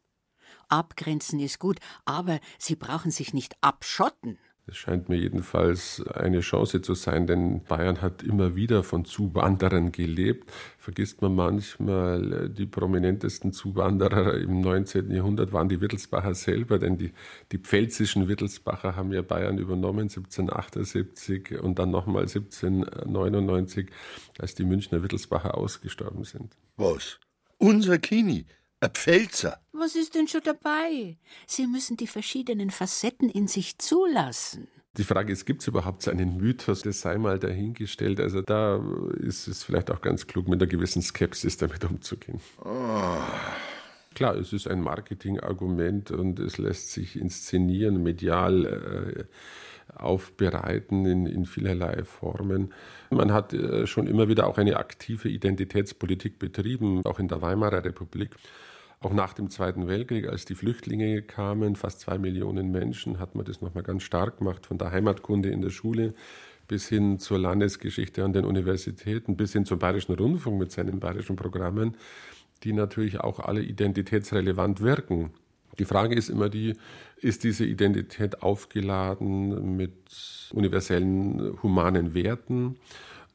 Abgrenzen 0.69 1.41
ist 1.41 1.59
gut, 1.59 1.79
aber 2.05 2.39
Sie 2.59 2.77
brauchen 2.77 3.11
sich 3.11 3.33
nicht 3.33 3.57
abschotten. 3.63 4.39
Es 4.69 4.77
scheint 4.79 5.09
mir 5.09 5.17
jedenfalls 5.17 6.05
eine 6.09 6.41
Chance 6.41 6.83
zu 6.83 6.95
sein, 6.95 7.29
denn 7.29 7.63
Bayern 7.63 8.03
hat 8.03 8.25
immer 8.25 8.57
wieder 8.57 8.83
von 8.83 9.05
Zuwanderern 9.05 9.93
gelebt. 9.93 10.51
Vergisst 10.77 11.23
man 11.23 11.37
manchmal, 11.37 12.49
die 12.49 12.67
prominentesten 12.67 13.53
Zuwanderer 13.53 14.35
im 14.35 14.61
19. 14.63 15.13
Jahrhundert 15.13 15.53
waren 15.53 15.69
die 15.69 15.81
Wittelsbacher 15.81 16.35
selber, 16.35 16.81
denn 16.81 16.99
die, 16.99 17.13
die 17.53 17.59
pfälzischen 17.59 18.27
Wittelsbacher 18.27 18.97
haben 18.97 19.13
ja 19.13 19.23
Bayern 19.23 19.59
übernommen 19.59 20.09
1778 20.09 21.61
und 21.61 21.79
dann 21.79 21.93
nochmal 21.93 22.23
1799, 22.23 23.89
als 24.39 24.57
die 24.57 24.65
Münchner 24.65 25.01
Wittelsbacher 25.05 25.57
ausgestorben 25.57 26.25
sind. 26.25 26.57
Was? 26.77 27.21
Unser 27.59 27.99
Kini? 27.99 28.47
Ein 28.81 28.91
Pfälzer? 28.91 29.59
Was 29.73 29.97
ist 29.97 30.15
denn 30.15 30.29
schon 30.29 30.43
dabei? 30.45 31.17
Sie 31.47 31.67
müssen 31.67 31.97
die 31.97 32.07
verschiedenen 32.07 32.71
Facetten 32.71 33.31
in 33.31 33.49
sich 33.49 33.79
zulassen. 33.79 34.69
Die 34.99 35.05
Frage 35.05 35.33
ist, 35.33 35.47
gibt 35.47 35.63
es 35.63 35.69
überhaupt 35.69 36.03
so 36.03 36.11
einen 36.11 36.37
Mythos? 36.37 36.83
Das 36.83 37.01
sei 37.01 37.17
mal 37.17 37.39
dahingestellt. 37.39 38.21
Also 38.21 38.43
da 38.43 38.83
ist 39.19 39.47
es 39.47 39.63
vielleicht 39.63 39.91
auch 39.91 40.01
ganz 40.01 40.27
klug, 40.27 40.49
mit 40.49 40.61
einer 40.61 40.69
gewissen 40.69 41.03
Skepsis 41.03 41.57
damit 41.57 41.85
umzugehen. 41.85 42.41
Oh. 42.65 43.17
Klar, 44.15 44.37
es 44.37 44.53
ist 44.55 44.67
ein 44.67 44.81
Marketingargument 44.81 46.11
und 46.11 46.39
es 46.39 46.57
lässt 46.57 46.93
sich 46.93 47.17
inszenieren, 47.17 48.03
medial 48.03 48.65
äh, 48.65 49.25
aufbereiten 49.97 51.07
in, 51.07 51.27
in 51.27 51.47
vielerlei 51.47 52.05
Formen. 52.05 52.73
Man 53.11 53.33
hat 53.33 53.53
äh, 53.53 53.87
schon 53.87 54.07
immer 54.07 54.29
wieder 54.29 54.47
auch 54.47 54.59
eine 54.59 54.77
aktive 54.77 55.29
Identitätspolitik 55.29 56.39
betrieben, 56.39 57.05
auch 57.05 57.19
in 57.19 57.29
der 57.29 57.43
Weimarer 57.43 57.85
Republik. 57.85 58.37
Auch 59.01 59.13
nach 59.13 59.35
dem 59.35 59.51
Zweiten 59.51 59.89
Weltkrieg, 59.89 60.27
als 60.27 60.47
die 60.47 60.55
Flüchtlinge 60.55 61.21
kamen, 61.23 61.77
fast 61.77 62.01
zwei 62.01 62.17
Millionen 62.19 62.71
Menschen, 62.71 63.19
hat 63.19 63.35
man 63.35 63.45
das 63.45 63.61
nochmal 63.61 63.83
ganz 63.83 64.03
stark 64.03 64.39
gemacht, 64.39 64.67
von 64.67 64.79
der 64.79 64.91
Heimatkunde 64.91 65.51
in 65.51 65.61
der 65.61 65.71
Schule 65.71 66.15
bis 66.67 66.89
hin 66.89 67.19
zur 67.19 67.39
Landesgeschichte 67.39 68.25
an 68.25 68.33
den 68.33 68.45
Universitäten, 68.45 69.37
bis 69.37 69.53
hin 69.53 69.65
zum 69.65 69.79
Bayerischen 69.79 70.15
Rundfunk 70.15 70.59
mit 70.59 70.73
seinen 70.73 70.99
bayerischen 70.99 71.37
Programmen, 71.37 71.97
die 72.65 72.73
natürlich 72.73 73.21
auch 73.21 73.41
alle 73.41 73.63
identitätsrelevant 73.63 74.81
wirken. 74.81 75.31
Die 75.79 75.85
Frage 75.85 76.15
ist 76.15 76.29
immer 76.29 76.49
die, 76.49 76.77
ist 77.21 77.45
diese 77.45 77.65
Identität 77.65 78.43
aufgeladen 78.43 79.77
mit 79.77 79.93
universellen 80.53 81.59
humanen 81.63 82.15
Werten 82.15 82.77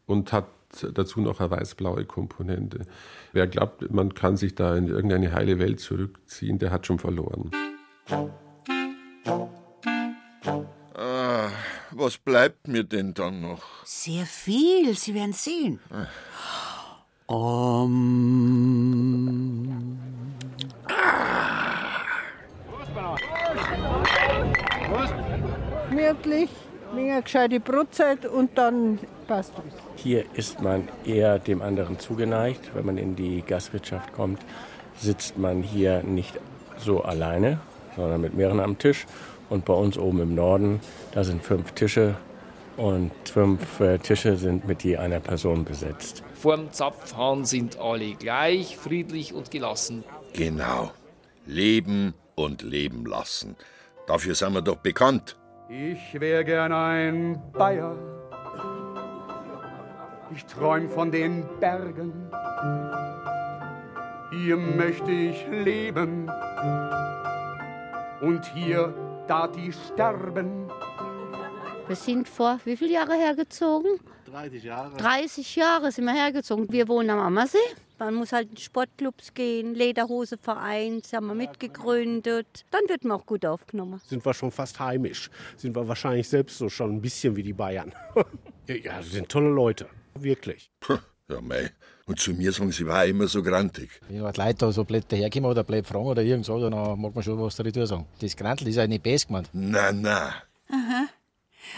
und 0.06 0.34
hat 0.34 0.48
dazu 0.94 1.22
noch 1.22 1.40
eine 1.40 1.52
weiß-blaue 1.52 2.06
Komponente. 2.06 2.86
Wer 3.34 3.48
glaubt, 3.48 3.92
man 3.92 4.14
kann 4.14 4.38
sich 4.38 4.56
da 4.56 4.76
in 4.76 4.88
irgendeine 4.88 5.34
heile 5.34 5.60
Welt 5.60 5.80
zurückziehen, 5.80 6.60
der 6.60 6.72
hat 6.72 6.86
schon 6.88 7.00
verloren. 7.00 7.52
Ah, 10.94 11.50
was 11.92 12.18
bleibt 12.18 12.68
mir 12.68 12.84
denn 12.84 13.14
dann 13.14 13.42
noch? 13.42 13.86
Sehr 13.86 14.26
viel, 14.26 14.96
Sie 14.96 15.14
werden 15.14 15.34
sehen. 15.34 15.80
Um. 17.28 18.82
Gemütlich, 25.90 26.50
eine 26.92 27.22
gescheite 27.22 27.60
Brotzeit 27.60 28.26
und 28.26 28.58
dann 28.58 29.00
passt 29.28 29.54
es. 29.68 30.04
Hier 30.04 30.26
ist 30.34 30.62
man 30.62 30.88
eher 31.06 31.40
dem 31.40 31.62
anderen 31.62 32.00
zugeneigt. 32.00 32.72
Wenn 32.74 32.86
man 32.86 32.98
in 32.98 33.16
die 33.16 33.42
Gastwirtschaft 33.42 34.14
kommt, 34.14 34.42
sitzt 34.98 35.38
man 35.38 35.64
hier 35.64 36.04
nicht 36.04 36.40
so 36.78 37.04
alleine, 37.04 37.60
sondern 37.96 38.22
mit 38.22 38.34
mehreren 38.34 38.60
am 38.60 38.78
Tisch. 38.78 39.06
Und 39.50 39.66
bei 39.66 39.74
uns 39.74 39.98
oben 39.98 40.22
im 40.22 40.36
Norden, 40.36 40.80
da 41.14 41.24
sind 41.24 41.44
fünf 41.44 41.74
Tische 41.74 42.16
und 42.78 43.12
fünf 43.26 43.80
äh, 43.80 43.98
Tische 43.98 44.38
sind 44.38 44.66
mit 44.66 44.84
je 44.84 44.98
einer 44.98 45.20
Person 45.20 45.66
besetzt. 45.66 46.24
Vorm 46.34 46.72
Zapfhahn 46.72 47.46
sind 47.46 47.78
alle 47.78 48.16
gleich, 48.16 48.78
friedlich 48.78 49.34
und 49.34 49.52
gelassen. 49.52 50.04
Genau. 50.34 50.92
Leben 51.46 52.14
und 52.36 52.62
leben 52.62 53.06
lassen. 53.06 53.56
Dafür 54.08 54.36
sind 54.36 54.54
wir 54.54 54.62
doch 54.62 54.78
bekannt. 54.78 55.38
Ich 55.70 56.20
wär 56.20 56.44
gern 56.44 56.74
ein 56.74 57.42
Bayer. 57.54 57.96
Ich 60.34 60.46
träum 60.46 60.90
von 60.90 61.12
den 61.12 61.46
Bergen. 61.60 62.30
Hier 64.32 64.58
möchte 64.58 65.12
ich 65.12 65.46
leben. 65.48 66.30
Und 68.22 68.46
hier 68.54 68.94
darf 69.28 69.56
ich 69.58 69.76
sterben. 69.76 70.70
Wir 71.88 71.96
sind 71.96 72.30
vor 72.30 72.60
wie 72.64 72.78
viele 72.78 72.94
Jahre 72.94 73.16
hergezogen? 73.16 74.00
30 74.32 74.64
Jahre. 74.64 74.98
30 74.98 75.56
Jahre 75.56 75.92
sind 75.92 76.06
wir 76.06 76.14
hergezogen. 76.14 76.72
Wir 76.72 76.88
wohnen 76.88 77.10
am 77.10 77.20
Ammersee. 77.20 77.58
Man 78.02 78.16
muss 78.16 78.32
halt 78.32 78.50
in 78.50 78.58
Sportclubs 78.58 79.36
gehen, 79.36 79.76
Lederhoseverein, 79.76 81.02
das 81.02 81.14
haben 81.14 81.28
wir 81.28 81.36
mitgegründet. 81.36 82.66
Dann 82.72 82.82
wird 82.88 83.04
man 83.04 83.20
auch 83.20 83.28
gut 83.28 83.46
aufgenommen. 83.46 84.02
Sind 84.08 84.26
wir 84.26 84.34
schon 84.34 84.50
fast 84.50 84.80
heimisch. 84.80 85.30
Sind 85.56 85.76
wir 85.76 85.88
wahrscheinlich 85.88 86.28
selbst 86.28 86.58
so 86.58 86.68
schon 86.68 86.96
ein 86.96 87.00
bisschen 87.00 87.36
wie 87.36 87.44
die 87.44 87.54
Bayern. 87.54 87.94
ja, 88.68 88.76
ja, 88.76 89.04
sind 89.04 89.30
tolle 89.30 89.50
Leute. 89.50 89.88
Wirklich. 90.16 90.72
Ja, 91.30 91.42
mei. 91.42 91.70
Und 92.08 92.20
zu 92.20 92.34
mir 92.34 92.52
sagen 92.52 92.72
sie, 92.72 92.88
war 92.88 93.06
immer 93.06 93.28
so 93.28 93.44
grantig. 93.44 93.92
Wenn 94.08 94.16
die 94.16 94.22
Leute 94.24 94.56
da 94.58 94.72
so 94.72 94.84
blöd 94.84 95.06
daherkommen 95.08 95.52
oder 95.52 95.64
blöd 95.64 95.86
fragen 95.86 96.06
oder 96.06 96.24
irgend 96.24 96.46
so, 96.46 96.60
dann 96.60 97.00
mag 97.00 97.14
man 97.14 97.24
schon 97.24 97.40
was 97.40 97.56
dazu 97.56 97.86
sagen. 97.86 98.08
Das 98.20 98.36
Grantel 98.36 98.68
ist 98.68 98.78
ja 98.78 98.88
nicht 98.88 99.04
best 99.04 99.28
gemeint. 99.28 99.48
Na, 99.54 99.92
na. 99.92 100.34
Aha. 100.70 101.08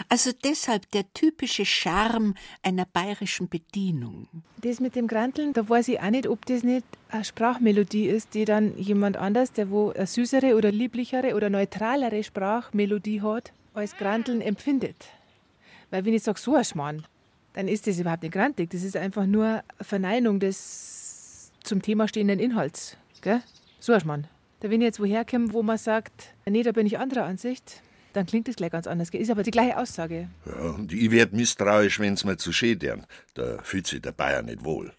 Also 0.08 0.30
deshalb 0.44 0.90
der 0.90 1.04
typische 1.12 1.64
Charme 1.64 2.34
einer 2.62 2.84
bayerischen 2.84 3.48
Bedienung. 3.48 4.28
Das 4.62 4.80
mit 4.80 4.96
dem 4.96 5.06
Granteln, 5.06 5.52
da 5.52 5.68
weiß 5.68 5.88
ich 5.88 6.00
auch 6.00 6.10
nicht, 6.10 6.26
ob 6.26 6.46
das 6.46 6.62
nicht 6.62 6.86
eine 7.10 7.24
Sprachmelodie 7.24 8.06
ist, 8.06 8.34
die 8.34 8.44
dann 8.44 8.76
jemand 8.78 9.16
anders, 9.16 9.52
der 9.52 9.70
wo 9.70 9.90
eine 9.90 10.06
süßere 10.06 10.56
oder 10.56 10.72
lieblichere 10.72 11.34
oder 11.34 11.50
neutralere 11.50 12.22
Sprachmelodie 12.22 13.22
hat, 13.22 13.52
als 13.74 13.96
Granteln 13.96 14.40
empfindet. 14.40 14.96
Weil 15.90 16.04
wenn 16.04 16.14
ich 16.14 16.22
sage, 16.22 16.40
so 16.40 16.54
ein 16.54 16.64
Schmarrn, 16.64 17.06
dann 17.52 17.68
ist 17.68 17.86
das 17.86 17.98
überhaupt 17.98 18.22
nicht 18.22 18.32
grantig. 18.32 18.70
Das 18.70 18.82
ist 18.82 18.96
einfach 18.96 19.26
nur 19.26 19.46
eine 19.46 19.62
Verneinung 19.80 20.40
des 20.40 21.52
zum 21.62 21.82
Thema 21.82 22.08
stehenden 22.08 22.38
Inhalts. 22.38 22.96
Gell? 23.22 23.42
So 23.80 23.92
ein 23.92 24.00
Schmarrn. 24.00 24.26
Da 24.60 24.70
wenn 24.70 24.80
ich 24.80 24.86
jetzt 24.86 25.00
woher 25.00 25.24
komme, 25.24 25.52
wo 25.52 25.62
man 25.62 25.78
sagt, 25.78 26.34
nee, 26.46 26.62
da 26.62 26.72
bin 26.72 26.86
ich 26.86 26.98
anderer 26.98 27.24
Ansicht, 27.24 27.82
dann 28.14 28.26
klingt 28.26 28.48
das 28.48 28.56
gleich 28.56 28.70
ganz 28.70 28.86
anders. 28.86 29.10
Ist 29.10 29.30
aber 29.30 29.42
die 29.42 29.50
gleiche 29.50 29.76
Aussage. 29.76 30.28
Ja, 30.46 30.70
und 30.70 30.92
ich 30.92 31.10
werd 31.10 31.32
misstrauisch, 31.32 31.98
wenn's 32.00 32.24
mir 32.24 32.36
zu 32.36 32.52
schön 32.52 32.78
deren. 32.78 33.06
Da 33.34 33.58
fühlt 33.62 33.86
sich 33.86 34.00
der 34.00 34.12
Bayer 34.12 34.42
nicht 34.42 34.64
wohl. 34.64 34.92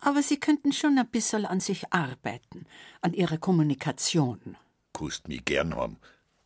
Aber 0.00 0.22
Sie 0.22 0.38
könnten 0.38 0.72
schon 0.72 0.98
ein 0.98 1.08
bisschen 1.08 1.44
an 1.44 1.60
sich 1.60 1.92
arbeiten, 1.92 2.66
an 3.02 3.12
Ihrer 3.12 3.38
Kommunikation. 3.38 4.56
Kust 4.92 5.28
mich 5.28 5.44
gern 5.44 5.74
haben. 5.74 5.98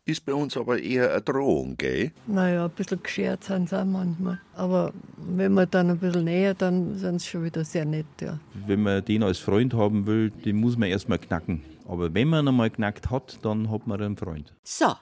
Ist 0.07 0.27
bei 0.27 0.35
uns 0.35 0.55
aber 0.57 0.79
eher 0.79 1.13
eine 1.13 1.23
Drohung, 1.23 1.79
gell? 1.79 2.13
Naja, 2.27 2.67
ein 2.67 2.71
bisschen 2.73 3.03
geschert 3.03 3.45
sind 3.45 3.71
sie 3.71 3.81
auch 3.81 3.87
manchmal. 3.87 4.39
Aber 4.55 4.93
wenn 5.17 5.55
man 5.55 5.71
dann 5.71 5.89
ein 5.89 5.99
bisschen 5.99 6.25
näher, 6.25 6.53
dann 6.53 6.99
sind 6.99 7.23
sie 7.23 7.29
schon 7.29 7.45
wieder 7.45 7.65
sehr 7.65 7.87
nett, 7.87 8.05
ja. 8.21 8.39
Wenn 8.67 8.83
man 8.83 9.03
den 9.03 9.23
als 9.23 9.39
Freund 9.39 9.73
haben 9.73 10.07
will, 10.07 10.31
den 10.31 10.57
muss 10.57 10.77
man 10.77 10.91
erstmal 10.91 11.19
knacken. 11.19 11.63
Aber 11.89 12.13
wenn 12.13 12.29
man 12.29 12.45
ihn 12.45 12.49
einmal 12.49 12.69
knackt 12.69 13.11
hat, 13.11 13.39
dann 13.43 13.71
hat 13.71 13.87
man 13.87 14.03
einen 14.03 14.17
Freund. 14.19 14.53
So, 14.63 14.93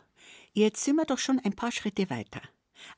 jetzt 0.53 0.85
sind 0.85 0.97
wir 0.97 1.05
doch 1.05 1.19
schon 1.19 1.41
ein 1.41 1.55
paar 1.55 1.73
Schritte 1.73 2.11
weiter. 2.11 2.41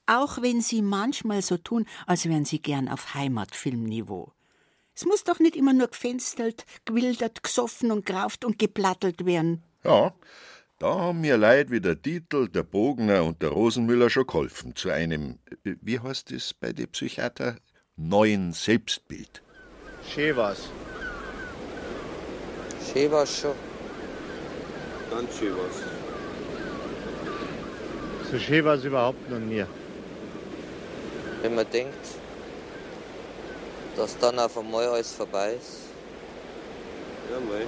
Auch 0.06 0.40
wenn 0.40 0.60
Sie 0.60 0.82
manchmal 0.82 1.42
so 1.42 1.56
tun, 1.56 1.86
als 2.06 2.26
wären 2.26 2.44
Sie 2.44 2.60
gern 2.60 2.88
auf 2.88 3.14
Heimatfilmniveau. 3.14 4.32
Es 4.94 5.04
muss 5.04 5.24
doch 5.24 5.40
nicht 5.40 5.56
immer 5.56 5.72
nur 5.72 5.88
gefenstelt, 5.88 6.64
gewildert, 6.84 7.42
gesoffen 7.42 7.90
und 7.90 8.06
grauft 8.06 8.44
und 8.44 8.58
geplattelt 8.58 9.26
werden. 9.26 9.62
Ja, 9.82 10.14
da 10.78 10.94
haben 10.94 11.20
mir 11.20 11.36
Leute 11.36 11.70
wie 11.70 11.80
der 11.80 12.00
Titel, 12.00 12.48
der 12.48 12.62
Bogner 12.62 13.24
und 13.24 13.42
der 13.42 13.50
Rosenmüller 13.50 14.08
schon 14.10 14.26
geholfen 14.26 14.74
zu 14.76 14.90
einem, 14.90 15.38
äh, 15.64 15.74
wie 15.80 15.98
heißt 15.98 16.30
es 16.32 16.54
bei 16.54 16.72
den 16.72 16.88
Psychiater, 16.88 17.56
neuen 17.96 18.52
Selbstbild. 18.52 19.42
Schön 20.08 20.36
was. 20.36 20.70
Schön 22.92 23.10
war's 23.10 23.40
schon. 23.40 23.54
Ganz 25.10 25.38
schön 25.38 25.54
was. 25.56 25.93
So 28.30 28.38
schön 28.38 28.64
war 28.64 28.74
es 28.74 28.84
überhaupt 28.84 29.30
noch 29.30 29.38
nie. 29.38 29.64
Wenn 31.42 31.54
man 31.54 31.70
denkt, 31.70 32.06
dass 33.96 34.18
dann 34.18 34.38
auf 34.38 34.56
einmal 34.58 34.86
alles 34.86 35.12
vorbei 35.12 35.54
ist. 35.54 35.80
Ja, 37.30 37.38
mei. 37.40 37.64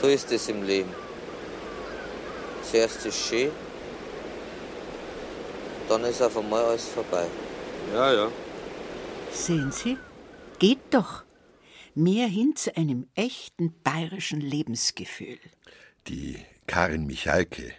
So 0.00 0.06
ist 0.06 0.30
es 0.32 0.48
im 0.48 0.62
Leben. 0.62 0.90
Zuerst 2.62 2.98
ist 2.98 3.06
es 3.06 3.28
schön, 3.28 3.50
dann 5.88 6.04
ist 6.04 6.22
auf 6.22 6.36
einmal 6.36 6.64
alles 6.64 6.88
vorbei. 6.88 7.26
Ja, 7.92 8.12
ja. 8.12 8.30
Sehen 9.32 9.72
Sie? 9.72 9.96
Geht 10.58 10.80
doch. 10.90 11.24
Mehr 11.94 12.26
hin 12.26 12.54
zu 12.54 12.76
einem 12.76 13.08
echten 13.14 13.74
bayerischen 13.82 14.40
Lebensgefühl. 14.40 15.38
Die 16.06 16.36
Karin 16.66 17.06
Michalke, 17.06 17.72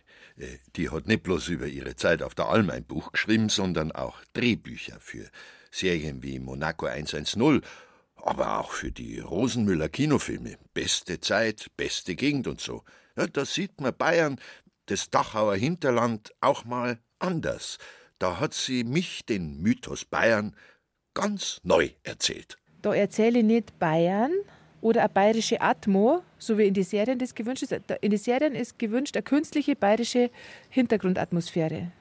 die 0.76 0.90
hat 0.90 1.08
nicht 1.08 1.24
bloß 1.24 1.50
über 1.50 1.68
ihre 1.68 1.96
Zeit 1.96 2.24
auf 2.24 2.36
der 2.36 2.48
Alm 2.48 2.70
ein 2.70 2.86
Buch 2.86 3.12
geschrieben, 3.12 3.50
sondern 3.50 3.92
auch 3.92 4.18
Drehbücher 4.34 5.00
für 5.00 5.30
Serien 5.72 6.24
wie 6.24 6.40
Monaco 6.40 6.86
110, 6.86 7.62
aber 8.16 8.60
auch 8.60 8.72
für 8.72 8.92
die 8.92 9.20
Rosenmüller 9.20 9.90
Kinofilme. 9.90 10.58
Beste 10.74 11.20
Zeit, 11.20 11.68
beste 11.78 12.16
Gegend 12.16 12.48
und 12.48 12.62
so. 12.62 12.84
Ja, 13.18 13.28
da 13.28 13.46
sieht 13.46 13.80
man 13.82 13.96
Bayern, 13.96 14.40
das 14.86 15.10
Dachauer 15.10 15.56
Hinterland, 15.56 16.34
auch 16.42 16.66
mal 16.66 17.00
anders. 17.20 17.78
Da 18.18 18.40
hat 18.40 18.54
sie 18.54 18.84
mich, 18.84 19.26
den 19.26 19.62
Mythos 19.62 20.06
Bayern, 20.06 20.56
ganz 21.14 21.60
neu 21.64 21.92
erzählt. 22.04 22.58
Da 22.82 22.94
erzähle 22.94 23.40
ich 23.40 23.46
nicht 23.46 23.80
Bayern 23.80 24.32
oder 24.82 25.02
eine 25.02 25.10
bayerische 25.10 25.62
Atmo, 25.62 26.22
so 26.38 26.58
wie 26.58 26.68
in 26.68 26.74
den 26.74 26.84
Serien 26.84 27.20
das 27.20 27.36
gewünscht 27.36 27.64
ist. 27.64 27.74
In 28.02 28.12
den 28.12 28.20
Serien 28.20 28.56
ist 28.56 28.80
gewünscht 28.80 29.16
eine 29.16 29.24
künstliche 29.24 29.76
bayerische 29.76 30.30
Hintergrundatmosphäre. 30.70 31.92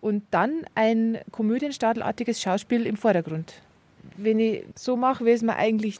Und 0.00 0.24
dann 0.30 0.66
ein 0.74 1.18
komödienstadelartiges 1.30 2.40
Schauspiel 2.40 2.86
im 2.86 2.96
Vordergrund. 2.96 3.62
Wenn 4.16 4.38
ich 4.38 4.64
so 4.74 4.96
mache, 4.96 5.24
wie 5.24 5.30
es 5.30 5.42
mir 5.42 5.56
eigentlich 5.56 5.98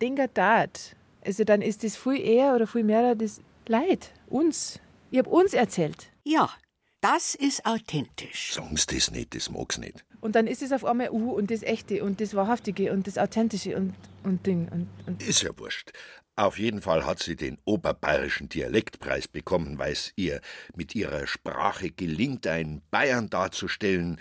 denkt, 0.00 0.34
tat, 0.34 0.94
also 1.24 1.44
dann 1.44 1.62
ist 1.62 1.84
das 1.84 1.96
viel 1.96 2.20
eher 2.20 2.54
oder 2.54 2.66
viel 2.66 2.84
mehr 2.84 3.14
das 3.14 3.40
Leid, 3.66 4.12
uns. 4.28 4.80
Ich 5.10 5.18
habe 5.18 5.30
uns 5.30 5.54
erzählt. 5.54 6.10
Ja, 6.24 6.50
das 7.00 7.34
ist 7.34 7.64
authentisch. 7.64 8.52
Sagen 8.54 8.76
Sie 8.76 8.94
das 8.94 9.10
nicht, 9.10 9.34
das 9.34 9.50
mag's 9.50 9.78
nicht. 9.78 10.04
Und 10.20 10.34
dann 10.36 10.46
ist 10.46 10.62
es 10.62 10.72
auf 10.72 10.84
einmal 10.84 11.10
uh, 11.10 11.32
und 11.32 11.50
das 11.50 11.62
Echte 11.62 12.04
und 12.04 12.20
das 12.20 12.34
Wahrhaftige 12.34 12.92
und 12.92 13.06
das 13.06 13.16
Authentische 13.16 13.76
und, 13.76 13.94
und 14.22 14.46
Ding. 14.46 14.68
Und, 14.70 14.88
und 15.06 15.22
Ist 15.22 15.42
ja 15.42 15.50
wurscht. 15.58 15.92
Auf 16.36 16.58
jeden 16.58 16.80
Fall 16.80 17.04
hat 17.04 17.22
sie 17.22 17.36
den 17.36 17.58
Oberbayerischen 17.64 18.48
Dialektpreis 18.48 19.28
bekommen, 19.28 19.78
weil 19.78 19.92
es 19.92 20.12
ihr 20.16 20.40
mit 20.74 20.94
ihrer 20.94 21.26
Sprache 21.26 21.90
gelingt, 21.90 22.46
ein 22.46 22.82
Bayern 22.90 23.28
darzustellen, 23.28 24.18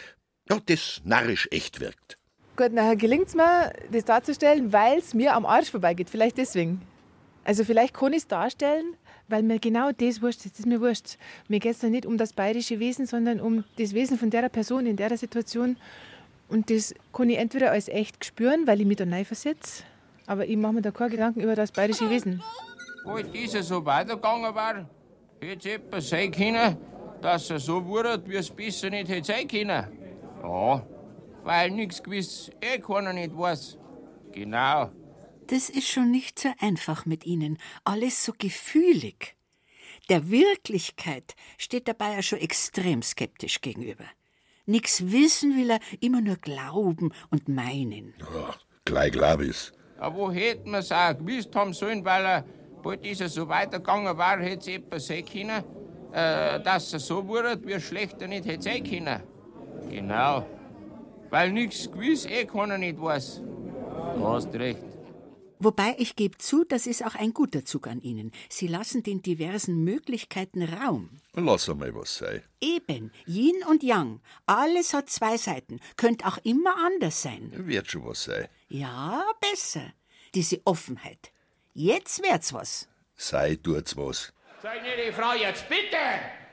ja, 0.49 0.59
das 0.65 1.01
narrisch 1.05 1.47
echt 1.51 1.79
wirkt. 1.79 2.17
Gut, 2.57 2.73
nachher 2.73 2.97
gelingt 2.97 3.27
es 3.27 3.35
mir, 3.35 3.71
das 3.91 4.03
darzustellen, 4.03 4.73
weil 4.73 4.97
es 4.97 5.13
mir 5.13 5.33
am 5.33 5.45
Arsch 5.45 5.71
vorbeigeht. 5.71 6.09
Vielleicht 6.09 6.37
deswegen. 6.37 6.81
Also 7.45 7.63
vielleicht 7.63 7.93
kann 7.93 8.11
ich 8.11 8.19
es 8.19 8.27
darstellen, 8.27 8.95
weil 9.29 9.43
mir 9.43 9.59
genau 9.59 9.91
das 9.91 10.21
wurscht 10.21 10.45
ist. 10.45 10.55
Das 10.55 10.59
ist 10.61 10.65
mir 10.65 10.81
wurscht. 10.81 11.17
Mir 11.47 11.59
geht 11.59 11.75
es 11.75 11.83
nicht 11.83 12.05
um 12.05 12.17
das 12.17 12.33
bayerische 12.33 12.79
Wesen, 12.79 13.05
sondern 13.05 13.39
um 13.39 13.63
das 13.77 13.93
Wesen 13.93 14.17
von 14.17 14.29
der 14.29 14.49
Person 14.49 14.85
in 14.85 14.95
der 14.95 15.15
Situation. 15.17 15.77
Und 16.49 16.69
das 16.69 16.95
kann 17.13 17.29
ich 17.29 17.37
entweder 17.37 17.71
als 17.71 17.87
echt 17.87 18.25
spüren, 18.25 18.65
weil 18.65 18.81
ich 18.81 18.87
mich 18.87 18.97
da 18.97 19.05
neu 19.05 19.23
versetze, 19.23 19.83
aber 20.25 20.47
ich 20.47 20.57
mache 20.57 20.73
mir 20.73 20.81
da 20.81 20.91
keine 20.91 21.11
Gedanken 21.11 21.41
über 21.41 21.55
das 21.55 21.71
bayerische 21.71 22.09
Wesen. 22.09 22.41
Wo 23.05 23.17
dieser 23.17 23.63
so 23.63 23.85
weitergegangen 23.85 24.53
war, 24.53 24.89
hätte 25.39 25.69
jemand 25.69 26.03
sein 26.03 26.31
können, 26.31 26.77
dass 27.21 27.49
er 27.49 27.59
so 27.59 27.85
wurde, 27.85 28.21
wie 28.25 28.35
es 28.35 28.49
besser 28.49 28.89
nicht 28.89 29.09
hätte 29.09 29.25
sein 29.25 29.47
können. 29.47 29.85
Ja, 30.41 30.83
weil 31.43 31.71
nichts 31.71 32.01
gewiss 32.01 32.49
eh 32.61 32.79
keiner 32.79 33.13
nicht 33.13 33.37
weiß. 33.37 33.77
Genau. 34.31 34.89
Das 35.49 35.67
ist 35.67 35.87
schon 35.87 36.11
nicht 36.11 36.37
so 36.37 36.49
einfach 36.59 37.07
mit 37.07 37.25
Ihnen. 37.25 37.57
Alles 37.83 38.23
so 38.23 38.33
gefühlig. 38.37 39.35
Der 40.07 40.29
Wirklichkeit 40.29 41.35
steht 41.57 41.87
der 41.87 41.95
Bayer 41.95 42.21
schon 42.21 42.37
extrem 42.37 43.01
skeptisch 43.01 43.59
gegenüber. 43.61 44.05
Nix 44.67 45.11
wissen 45.11 45.57
will 45.57 45.71
er, 45.71 45.79
immer 46.01 46.21
nur 46.21 46.35
glauben 46.35 47.11
und 47.31 47.47
meinen. 47.47 48.13
Ja, 48.19 48.53
gleich 48.85 49.11
glaub 49.11 49.41
ich's. 49.41 49.71
Aber 49.97 50.15
wo 50.17 50.31
hätten 50.31 50.69
wir 50.69 50.79
es 50.79 50.91
auch 50.91 51.17
gewusst 51.17 51.55
haben 51.55 51.73
sollen, 51.73 52.05
weil 52.05 52.25
er, 52.25 52.45
bald 52.83 53.03
ist 53.03 53.21
er 53.21 53.29
so 53.29 53.49
weitergegangen 53.49 54.15
war, 54.15 54.39
hätte 54.39 54.59
es 54.59 54.65
jemand 54.67 55.01
sein 55.01 55.25
können, 55.25 55.63
äh, 56.13 56.61
dass 56.61 56.93
er 56.93 56.99
so 56.99 57.27
wurde, 57.27 57.59
wie 57.65 57.71
er 57.71 57.79
schlechter 57.79 58.27
nicht 58.27 58.45
hätte 58.45 58.63
sein 58.63 58.83
können. 58.83 59.23
Genau. 59.89 60.45
Weil 61.31 61.51
nichts 61.51 61.91
gewiss 61.91 62.27
eh 62.27 62.45
keiner 62.45 62.77
nicht 62.77 63.01
weiß. 63.01 63.41
Du 64.15 64.27
hast 64.27 64.53
recht. 64.53 64.88
Wobei 65.59 65.95
ich 65.97 66.15
gebe 66.15 66.37
zu, 66.37 66.63
das 66.63 66.87
ist 66.87 67.05
auch 67.05 67.15
ein 67.15 67.33
guter 67.33 67.65
Zug 67.65 67.87
an 67.87 68.01
Ihnen. 68.01 68.31
Sie 68.47 68.67
lassen 68.67 69.03
den 69.03 69.21
diversen 69.21 69.83
Möglichkeiten 69.83 70.63
Raum. 70.63 71.19
Lass 71.33 71.69
einmal 71.69 71.93
was 71.93 72.15
sein. 72.15 72.41
Eben, 72.61 73.11
Yin 73.25 73.63
und 73.67 73.83
Yang. 73.83 74.21
Alles 74.45 74.93
hat 74.93 75.09
zwei 75.09 75.35
Seiten. 75.37 75.81
Könnte 75.97 76.25
auch 76.27 76.37
immer 76.43 76.77
anders 76.77 77.21
sein. 77.21 77.51
Wird 77.53 77.91
schon 77.91 78.05
was 78.05 78.23
sein. 78.23 78.47
Ja, 78.69 79.25
besser. 79.41 79.93
Diese 80.33 80.61
Offenheit. 80.63 81.31
Jetzt 81.73 82.23
wird's 82.23 82.53
was. 82.53 82.87
Sei 83.17 83.55
tut's 83.55 83.97
was. 83.97 84.31
Sag 84.61 84.81
nicht 84.81 84.95
die 85.07 85.11
Frau 85.11 85.33
jetzt 85.33 85.67
bitte! 85.67 85.97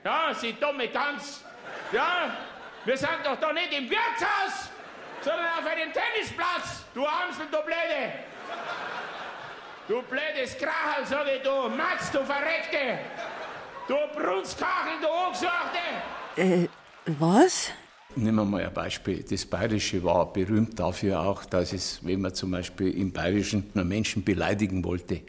Ja, 0.04 0.32
Sie 0.34 0.52
dumme 0.52 0.90
Tanz! 0.92 1.44
Ja, 1.92 2.36
wir 2.84 2.96
sind 2.96 3.18
doch 3.24 3.38
da 3.40 3.52
nicht 3.52 3.72
im 3.72 3.88
Wirtshaus, 3.90 4.70
sondern 5.20 5.46
auf 5.58 5.66
einem 5.66 5.92
Tennisplatz! 5.92 6.84
Du 6.94 7.04
Amsel, 7.04 7.46
du 7.50 7.58
Blöde! 7.62 8.12
Du 9.88 10.02
blödes 10.02 10.56
Krachel, 10.58 11.06
sag 11.06 11.26
ich 11.28 11.42
du! 11.42 11.68
Max, 11.76 12.10
du 12.10 12.18
Verreckte! 12.24 12.98
Du 13.86 13.94
Brunskachel, 14.16 14.98
du 15.00 15.08
Angesuchte! 15.08 15.78
Äh, 16.36 16.68
was? 17.20 17.70
Nehmen 18.16 18.34
wir 18.34 18.44
mal 18.44 18.64
ein 18.64 18.74
Beispiel. 18.74 19.22
Das 19.22 19.46
Bayerische 19.46 20.02
war 20.02 20.32
berühmt 20.32 20.76
dafür 20.76 21.20
auch, 21.20 21.44
dass 21.44 21.72
es, 21.72 22.04
wenn 22.04 22.20
man 22.20 22.34
zum 22.34 22.50
Beispiel 22.50 22.98
im 22.98 23.12
Bayerischen 23.12 23.70
einen 23.76 23.86
Menschen 23.86 24.24
beleidigen 24.24 24.82
wollte, 24.82 25.20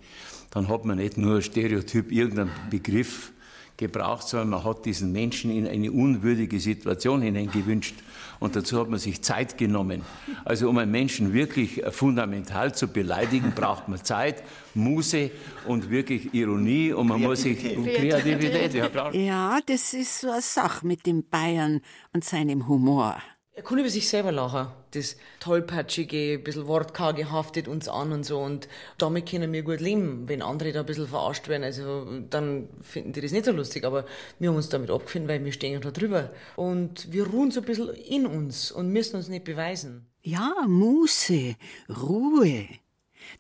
dann 0.50 0.68
hat 0.68 0.86
man 0.86 0.98
nicht 0.98 1.18
nur 1.18 1.40
stereotyp 1.44 2.12
irgendeinen 2.12 2.52
Begriff 2.72 3.34
gebraucht, 3.78 4.28
sondern 4.28 4.50
man 4.50 4.64
hat 4.64 4.86
diesen 4.86 5.12
Menschen 5.12 5.52
in 5.52 5.68
eine 5.68 5.92
unwürdige 5.92 6.60
Situation 6.60 7.22
hineingewünscht. 7.22 7.96
Und 8.40 8.56
dazu 8.56 8.80
hat 8.80 8.90
man 8.90 9.00
sich 9.00 9.22
Zeit 9.22 9.58
genommen. 9.58 10.04
Also 10.46 10.70
um 10.70 10.78
einen 10.78 10.92
Menschen 10.92 11.34
wirklich 11.34 11.82
fundamental 11.90 12.74
zu 12.76 12.88
beleidigen, 12.88 13.54
braucht 13.56 13.88
man 13.88 14.04
Zeit, 14.04 14.44
Muße 14.76 15.32
und 15.66 15.90
wirklich 15.90 16.34
Ironie 16.34 16.94
und 16.94 17.08
man 17.08 17.22
muss 17.22 17.42
sich 17.42 17.76
und 17.76 17.86
Kreativität. 17.86 18.74
Ja, 19.14 19.60
das 19.66 19.94
ist 19.94 20.22
so 20.22 20.30
eine 20.30 20.42
Sache 20.42 20.86
mit 20.86 21.06
dem 21.06 21.24
Bayern 21.28 21.82
und 22.14 22.24
seinem 22.24 22.68
Humor. 22.68 23.18
Er 23.58 23.64
kann 23.64 23.80
über 23.80 23.90
sich 23.90 24.08
selber 24.08 24.32
lachen. 24.32 24.68
Das 24.92 25.16
tollpatschige, 25.40 26.34
ein 26.34 26.44
bisschen 26.44 26.68
wortkarge 26.68 27.32
haftet 27.32 27.68
uns 27.68 27.90
an 27.90 28.12
und 28.12 28.24
so. 28.24 28.38
Und 28.38 28.68
damit 29.00 29.28
können 29.28 29.52
wir 29.52 29.64
gut 29.64 29.80
leben. 29.80 30.30
Wenn 30.30 30.44
andere 30.44 30.72
da 30.74 30.82
ein 30.82 30.86
bisschen 30.86 31.08
verarscht 31.08 31.48
werden, 31.48 31.64
also 31.64 32.06
dann 32.30 32.70
finden 32.82 33.14
die 33.14 33.22
das 33.22 33.32
nicht 33.32 33.46
so 33.46 33.52
lustig. 33.52 33.84
Aber 33.84 34.06
wir 34.38 34.50
haben 34.50 34.58
uns 34.58 34.70
damit 34.70 34.92
abgefunden, 34.92 35.28
weil 35.28 35.44
wir 35.44 35.52
stehen 35.52 35.82
da 35.82 35.90
drüber. 35.90 36.30
Und 36.56 37.12
wir 37.12 37.26
ruhen 37.26 37.50
so 37.50 37.62
ein 37.62 37.66
bisschen 37.66 37.90
in 37.96 38.28
uns 38.28 38.72
und 38.72 38.90
müssen 38.90 39.16
uns 39.16 39.28
nicht 39.28 39.46
beweisen. 39.46 40.06
Ja, 40.22 40.54
Muße, 40.68 41.56
Ruhe. 41.90 42.68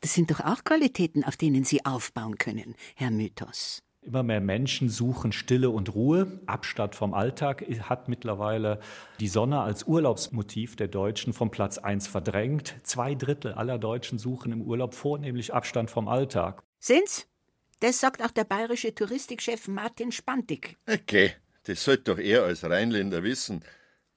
Das 0.01 0.15
sind 0.15 0.31
doch 0.31 0.39
auch 0.39 0.63
Qualitäten, 0.63 1.25
auf 1.25 1.37
denen 1.37 1.63
Sie 1.63 1.85
aufbauen 1.85 2.39
können, 2.39 2.73
Herr 2.95 3.11
Mythos. 3.11 3.83
Immer 4.07 4.23
mehr 4.23 4.39
Menschen 4.39 4.87
suchen 4.87 5.33
Stille 5.33 5.69
und 5.69 5.93
Ruhe. 5.93 6.39
Abstand 6.45 6.95
vom 6.95 7.13
Alltag 7.13 7.65
hat 7.89 8.07
mittlerweile 8.07 8.79
die 9.19 9.27
Sonne 9.27 9.59
als 9.59 9.83
Urlaubsmotiv 9.83 10.77
der 10.77 10.87
Deutschen 10.87 11.33
vom 11.33 11.51
Platz 11.51 11.77
1 11.77 12.07
verdrängt. 12.07 12.75
Zwei 12.83 13.15
Drittel 13.15 13.51
aller 13.51 13.77
Deutschen 13.77 14.17
suchen 14.17 14.53
im 14.53 14.61
Urlaub 14.61 14.93
vornehmlich 14.93 15.53
Abstand 15.53 15.91
vom 15.91 16.07
Alltag. 16.07 16.63
Sehen's? 16.79 17.27
Das 17.81 17.99
sagt 17.99 18.23
auch 18.23 18.31
der 18.31 18.45
bayerische 18.45 18.95
Touristikchef 18.95 19.67
Martin 19.67 20.13
Spantig. 20.13 20.77
Okay, 20.89 21.33
das 21.63 21.83
sollte 21.83 22.15
doch 22.15 22.17
er 22.17 22.43
als 22.43 22.63
Rheinländer 22.63 23.23
wissen. 23.23 23.61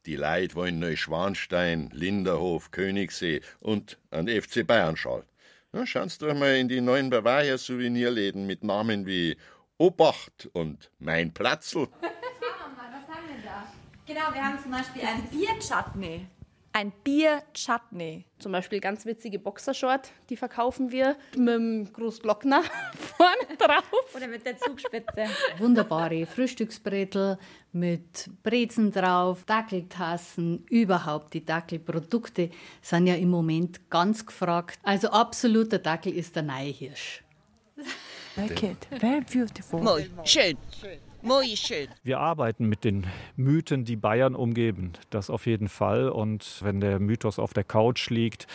Die 0.07 0.15
Leute 0.15 0.55
wollen 0.55 0.79
Neuschwanstein, 0.79 1.91
Linderhof, 1.93 2.71
Königssee 2.71 3.41
und 3.59 3.99
einen 4.13 4.29
FC. 4.29 4.65
Ja, 4.69 5.85
schauen 5.85 6.09
Sie 6.09 6.19
doch 6.19 6.35
mal 6.35 6.57
in 6.57 6.69
die 6.69 6.81
neuen 6.81 7.11
Bavaria-Souvenirläden 7.11 8.47
mit 8.47 8.63
Namen 8.63 9.07
wie 9.07 9.37
Obacht 9.81 10.51
und 10.53 10.91
Mein 10.99 11.33
Platzl. 11.33 11.89
Genau, 14.07 14.35
wir 14.35 14.45
haben 14.45 14.59
zum 14.61 14.73
Beispiel 14.73 15.03
einen 15.03 15.23
Bierchutney. 15.29 16.27
ein 16.73 16.91
Bier-Chutney. 17.05 18.25
Zum 18.41 18.51
Beispiel 18.51 18.81
ganz 18.81 19.07
witzige 19.07 19.39
Boxershort, 19.39 20.11
die 20.29 20.37
verkaufen 20.37 20.91
wir 20.91 21.17
mit 21.37 21.49
dem 21.49 21.93
Großglockner 21.93 22.63
vorne 23.17 23.57
drauf. 23.57 24.15
Oder 24.15 24.27
mit 24.27 24.45
der 24.45 24.59
Zugspitze. 24.59 25.27
Wunderbare 25.59 26.27
Frühstücksbretel 26.27 27.39
mit 27.73 28.29
Brezen 28.43 28.91
drauf, 28.91 29.45
Dackeltassen, 29.45 30.65
überhaupt 30.69 31.33
die 31.35 31.45
Dackelprodukte 31.45 32.51
sind 32.83 33.07
ja 33.07 33.15
im 33.15 33.31
Moment 33.31 33.89
ganz 33.91 34.27
gefragt. 34.27 34.79
Also 34.83 35.09
absoluter 35.11 35.79
Dackel 35.79 36.15
ist 36.17 36.35
der 36.35 36.43
neue 36.43 36.71
Hirsch. 36.73 37.23
Like 38.41 38.63
it. 38.63 38.89
Very 39.01 39.21
beautiful. 39.21 39.81
Mooi, 39.81 40.11
schön. 40.25 40.57
Mooi, 41.23 41.55
schön. 41.55 41.89
Wir 42.03 42.19
arbeiten 42.19 42.67
mit 42.67 42.83
den 42.83 43.07
Mythen, 43.37 43.85
die 43.85 43.97
Bayern 43.97 44.35
umgeben. 44.35 44.95
Das 45.11 45.29
auf 45.29 45.45
jeden 45.45 45.69
Fall. 45.69 46.09
Und 46.09 46.61
wenn 46.63 46.81
der 46.81 46.99
Mythos 46.99 47.39
auf 47.39 47.53
der 47.53 47.65
Couch 47.65 48.09
liegt, 48.09 48.47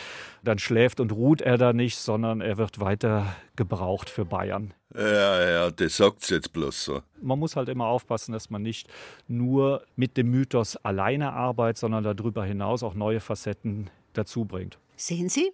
dann 0.42 0.58
schläft 0.58 0.98
und 0.98 1.12
ruht 1.12 1.40
er 1.40 1.58
da 1.58 1.72
nicht, 1.72 1.96
sondern 1.96 2.40
er 2.40 2.58
wird 2.58 2.80
weiter 2.80 3.36
gebraucht 3.54 4.10
für 4.10 4.24
Bayern. 4.24 4.74
Ja, 4.96 5.48
ja, 5.48 5.70
das 5.70 5.96
sagt's 5.96 6.28
jetzt 6.30 6.52
bloß 6.52 6.84
so. 6.84 7.02
Man 7.22 7.38
muss 7.38 7.54
halt 7.54 7.68
immer 7.68 7.86
aufpassen, 7.86 8.32
dass 8.32 8.50
man 8.50 8.62
nicht 8.62 8.88
nur 9.28 9.84
mit 9.94 10.16
dem 10.16 10.30
Mythos 10.30 10.76
alleine 10.76 11.32
arbeitet, 11.34 11.78
sondern 11.78 12.02
darüber 12.02 12.44
hinaus 12.44 12.82
auch 12.82 12.94
neue 12.94 13.20
Facetten 13.20 13.90
dazu 14.14 14.44
bringt. 14.44 14.78
Sehen 14.96 15.28
Sie? 15.28 15.52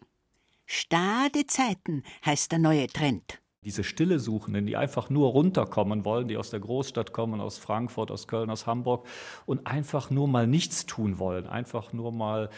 Stade 0.64 1.47
Zeiten 1.47 2.05
heißt 2.25 2.53
der 2.53 2.59
neue 2.59 2.87
Trend. 2.87 3.41
Diese 3.64 3.85
Stille 3.85 4.18
Suchenden, 4.18 4.66
die 4.66 4.77
einfach 4.77 5.09
nur 5.09 5.31
runterkommen 5.31 6.05
wollen, 6.05 6.27
die 6.27 6.37
aus 6.37 6.51
der 6.51 6.59
Großstadt 6.59 7.12
kommen, 7.12 7.40
aus 7.40 7.59
Frankfurt, 7.59 8.11
aus 8.11 8.27
Köln, 8.27 8.51
aus 8.51 8.66
Hamburg 8.66 9.07
und 9.46 9.66
einfach 9.68 10.11
nur 10.11 10.27
mal 10.27 10.48
nichts 10.48 10.85
tun 10.85 11.20
wollen, 11.20 11.46
einfach 11.46 11.92
nur 11.92 12.11
mal 12.11 12.51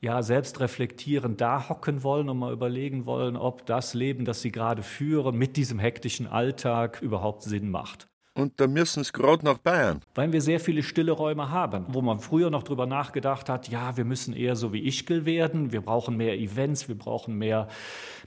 ja, 0.00 0.20
selbst 0.24 0.58
reflektieren, 0.58 1.36
da 1.36 1.68
hocken 1.68 2.02
wollen 2.02 2.28
und 2.28 2.38
mal 2.38 2.52
überlegen 2.52 3.06
wollen, 3.06 3.36
ob 3.36 3.64
das 3.66 3.94
Leben, 3.94 4.24
das 4.24 4.42
sie 4.42 4.50
gerade 4.50 4.82
führen, 4.82 5.38
mit 5.38 5.56
diesem 5.56 5.78
hektischen 5.78 6.26
Alltag 6.26 7.00
überhaupt 7.02 7.42
Sinn 7.42 7.70
macht. 7.70 8.08
Und 8.34 8.60
da 8.60 8.66
müssen 8.66 9.04
sie 9.04 9.12
gerade 9.12 9.44
nach 9.44 9.58
Bayern. 9.58 10.00
Weil 10.14 10.32
wir 10.32 10.40
sehr 10.40 10.58
viele 10.58 10.82
stille 10.82 11.12
Räume 11.12 11.50
haben, 11.50 11.84
wo 11.88 12.00
man 12.00 12.18
früher 12.18 12.48
noch 12.48 12.62
drüber 12.62 12.86
nachgedacht 12.86 13.50
hat, 13.50 13.68
ja, 13.68 13.98
wir 13.98 14.06
müssen 14.06 14.32
eher 14.34 14.56
so 14.56 14.72
wie 14.72 14.86
Ischgl 14.86 15.26
werden, 15.26 15.70
wir 15.70 15.82
brauchen 15.82 16.16
mehr 16.16 16.38
Events, 16.38 16.88
wir 16.88 16.96
brauchen 16.96 17.36
mehr, 17.36 17.68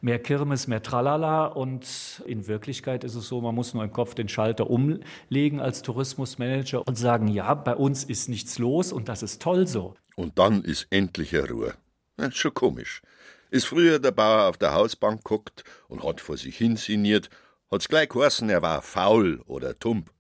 mehr 0.02 0.20
Kirmes, 0.20 0.68
mehr 0.68 0.84
Tralala. 0.84 1.48
Und 1.48 2.24
in 2.28 2.48
Wirklichkeit 2.48 3.04
ist 3.04 3.16
es 3.16 3.28
so, 3.28 3.42
man 3.42 3.56
muss 3.56 3.74
nur 3.74 3.84
im 3.84 3.92
Kopf 3.92 4.14
den 4.14 4.30
Schalter 4.30 4.70
umlegen 4.70 5.60
als 5.60 5.82
Tourismusmanager 5.82 6.88
und 6.88 6.98
sagen, 6.98 7.28
ja, 7.28 7.56
bei 7.56 7.76
uns 7.76 8.04
ist 8.04 8.30
nichts 8.30 8.60
los 8.60 8.94
und 8.94 9.10
das 9.10 9.24
ist 9.24 9.42
toll 9.42 9.66
so. 9.66 9.96
Und 10.16 10.38
dann 10.38 10.64
ist 10.64 10.86
endliche 10.92 11.50
Ruhe. 11.50 11.74
Ja, 12.20 12.32
schon 12.32 12.54
komisch. 12.54 13.02
Ist 13.50 13.66
früher 13.66 14.00
der 14.00 14.12
Bauer 14.12 14.50
auf 14.50 14.58
der 14.58 14.74
Hausbank 14.74 15.24
guckt 15.24 15.64
und 15.88 16.04
hat 16.04 16.22
vor 16.22 16.38
sich 16.38 16.58
hin 16.58 16.78
sinniert, 16.78 17.30
hat's 17.72 17.88
gleich 17.88 18.10
geheißen, 18.10 18.50
er 18.50 18.62
war 18.62 18.82
faul 18.82 19.42
oder 19.46 19.78
tump. 19.78 20.12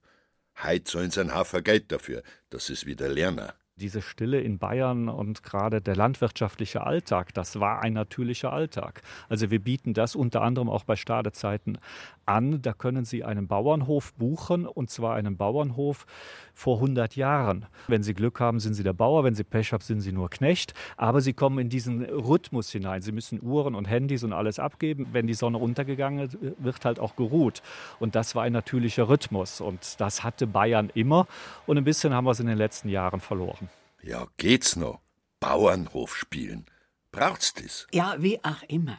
Heit 0.56 0.88
sollen 0.88 1.12
sie 1.12 1.22
einen 1.22 1.36
Haufen 1.36 1.64
Geld 1.64 1.92
dafür, 1.92 2.24
dass 2.50 2.68
sie's 2.68 2.86
wieder 2.86 3.10
lernen. 3.10 3.52
Diese 3.78 4.02
Stille 4.02 4.40
in 4.40 4.58
Bayern 4.58 5.10
und 5.10 5.44
gerade 5.44 5.82
der 5.82 5.98
landwirtschaftliche 5.98 6.86
Alltag, 6.86 7.34
das 7.34 7.60
war 7.60 7.82
ein 7.82 7.92
natürlicher 7.92 8.54
Alltag. 8.54 9.02
Also 9.28 9.52
wir 9.52 9.60
bieten 9.60 9.94
das 9.94 10.16
unter 10.16 10.42
anderem 10.44 10.70
auch 10.70 10.86
bei 10.86 10.96
Stadezeiten 10.96 11.78
an. 12.26 12.62
Da 12.62 12.74
können 12.74 13.06
Sie 13.06 13.24
einen 13.24 13.48
Bauernhof 13.48 14.14
buchen 14.14 14.66
und 14.66 14.90
zwar 14.90 15.16
einen 15.16 15.38
Bauernhof 15.38 16.06
vor 16.54 16.78
100 16.78 17.16
Jahren. 17.16 17.66
Wenn 17.88 18.04
Sie 18.04 18.14
Glück 18.14 18.40
haben, 18.40 18.60
sind 18.60 18.74
Sie 18.74 18.84
der 18.84 18.94
Bauer, 18.94 19.24
wenn 19.24 19.36
Sie 19.36 19.44
Pech 19.44 19.74
haben, 19.74 19.84
sind 19.84 20.02
Sie 20.02 20.12
nur 20.12 20.30
Knecht. 20.30 20.74
Aber 20.98 21.22
Sie 21.22 21.34
kommen 21.34 21.60
in 21.60 21.70
diesen 21.70 22.04
Rhythmus 22.04 22.72
hinein. 22.72 23.02
Sie 23.02 23.12
müssen 23.12 23.42
Uhren 23.42 23.76
und 23.76 23.86
Handys 23.86 24.24
und 24.24 24.34
alles 24.34 24.60
abgeben. 24.60 25.08
Wenn 25.12 25.28
die 25.28 25.34
Sonne 25.34 25.58
untergegangen 25.58 26.26
ist, 26.26 26.38
wird 26.42 26.86
halt 26.86 27.00
auch 27.00 27.16
geruht. 27.16 27.62
Und 28.00 28.16
das 28.16 28.36
war 28.36 28.44
ein 28.44 28.54
natürlicher 28.54 29.10
Rhythmus. 29.10 29.62
Und 29.62 30.00
das 30.00 30.24
hatte 30.24 30.48
Bayern 30.48 30.92
immer. 30.94 31.28
Und 31.66 31.78
ein 31.78 31.84
bisschen 31.84 32.14
haben 32.14 32.26
wir 32.26 32.32
es 32.32 32.40
in 32.40 32.48
den 32.48 32.58
letzten 32.58 32.90
Jahren 32.90 33.20
verloren. 33.20 33.70
Ja, 34.02 34.28
geht's 34.38 34.76
noch? 34.76 35.00
Bauernhof 35.40 36.16
spielen. 36.16 36.66
Braucht's 37.12 37.54
das? 37.54 37.88
Ja, 37.94 38.16
wie 38.20 38.44
auch 38.44 38.64
immer. 38.68 38.98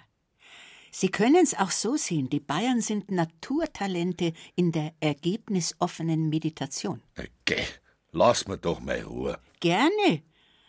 Sie 0.99 1.11
können 1.11 1.43
es 1.43 1.53
auch 1.53 1.73
so 1.73 1.99
sehen, 1.99 2.31
die 2.31 2.41
Bayern 2.41 2.81
sind 2.81 3.11
Naturtalente 3.11 4.33
in 4.55 4.73
der 4.73 4.95
ergebnisoffenen 5.01 6.31
Meditation. 6.31 7.03
Geh, 7.45 7.67
lass 8.13 8.49
mir 8.49 8.57
doch 8.57 8.81
mal 8.81 9.03
Ruhe. 9.03 9.39
Gerne. 9.61 10.23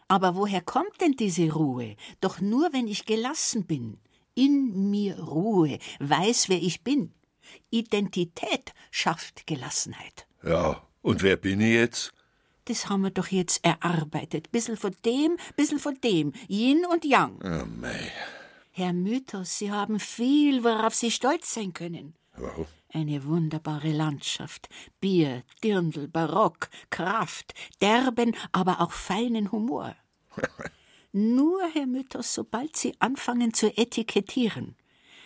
Aber 0.09 0.35
woher 0.35 0.59
kommt 0.59 0.99
denn 0.99 1.13
diese 1.13 1.53
Ruhe? 1.53 1.95
Doch 2.19 2.41
nur, 2.41 2.73
wenn 2.73 2.89
ich 2.89 3.05
gelassen 3.05 3.65
bin. 3.65 4.01
In 4.35 4.89
mir 4.89 5.17
Ruhe, 5.17 5.79
weiß, 6.01 6.49
wer 6.49 6.61
ich 6.61 6.83
bin. 6.83 7.13
Identität 7.69 8.73
schafft 8.91 9.47
Gelassenheit. 9.47 10.27
Ja, 10.43 10.85
und 11.03 11.23
wer 11.23 11.37
bin 11.37 11.61
ich 11.61 11.73
jetzt? 11.73 12.11
Das 12.65 12.89
haben 12.89 13.03
wir 13.03 13.11
doch 13.11 13.27
jetzt 13.27 13.63
erarbeitet. 13.63 14.51
Bissel 14.51 14.75
von 14.75 14.93
dem, 15.05 15.37
bissel 15.55 15.79
von 15.79 15.97
dem. 16.01 16.33
Yin 16.49 16.85
und 16.85 17.05
Yang. 17.05 17.39
Oh, 17.45 17.65
mei. 17.65 18.11
Herr 18.77 18.93
Mythos, 18.93 19.57
Sie 19.57 19.71
haben 19.71 19.99
viel, 19.99 20.63
worauf 20.63 20.93
Sie 20.93 21.09
stolz 21.09 21.51
sein 21.55 21.73
können. 21.73 22.13
Wow. 22.35 22.67
Eine 22.93 23.25
wunderbare 23.25 23.91
Landschaft. 23.91 24.69
Bier, 25.01 25.41
Dirndl, 25.63 26.07
Barock, 26.07 26.69
Kraft, 26.91 27.55
derben, 27.81 28.35
aber 28.51 28.79
auch 28.79 28.91
feinen 28.91 29.51
Humor. 29.51 29.95
Nur, 31.11 31.59
Herr 31.73 31.87
Mythos, 31.87 32.35
sobald 32.35 32.77
Sie 32.77 32.93
anfangen 32.99 33.51
zu 33.51 33.75
etikettieren, 33.75 34.75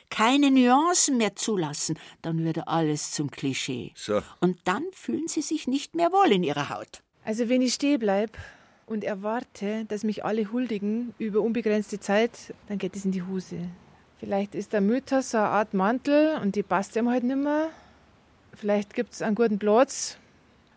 keine 0.09 0.49
Nuancen 0.49 1.17
mehr 1.17 1.35
zulassen, 1.35 1.99
dann 2.21 2.45
würde 2.45 2.69
alles 2.69 3.11
zum 3.11 3.29
Klischee. 3.31 3.91
So. 3.97 4.21
Und 4.39 4.59
dann 4.63 4.85
fühlen 4.93 5.27
Sie 5.27 5.41
sich 5.41 5.67
nicht 5.67 5.93
mehr 5.93 6.13
wohl 6.13 6.31
in 6.31 6.43
Ihrer 6.43 6.69
Haut. 6.69 7.03
Also 7.25 7.49
wenn 7.49 7.61
ich 7.61 7.73
stehen 7.73 7.99
bleib 7.99 8.37
und 8.91 9.05
erwarte, 9.05 9.85
dass 9.85 10.03
mich 10.03 10.25
alle 10.25 10.51
huldigen 10.51 11.13
über 11.17 11.39
unbegrenzte 11.39 11.99
Zeit, 11.99 12.53
dann 12.67 12.77
geht 12.77 12.95
es 12.95 13.05
in 13.05 13.11
die 13.11 13.23
Hose. 13.23 13.69
Vielleicht 14.19 14.53
ist 14.53 14.73
der 14.73 14.81
Mythos 14.81 15.31
so 15.31 15.37
eine 15.37 15.47
Art 15.47 15.73
Mantel 15.73 16.37
und 16.41 16.55
die 16.55 16.61
passt 16.61 16.95
ihm 16.97 17.09
halt 17.09 17.23
nimmer. 17.23 17.69
Vielleicht 18.53 18.93
gibt 18.93 19.13
es 19.13 19.21
einen 19.21 19.35
guten 19.35 19.57
Platz, 19.57 20.17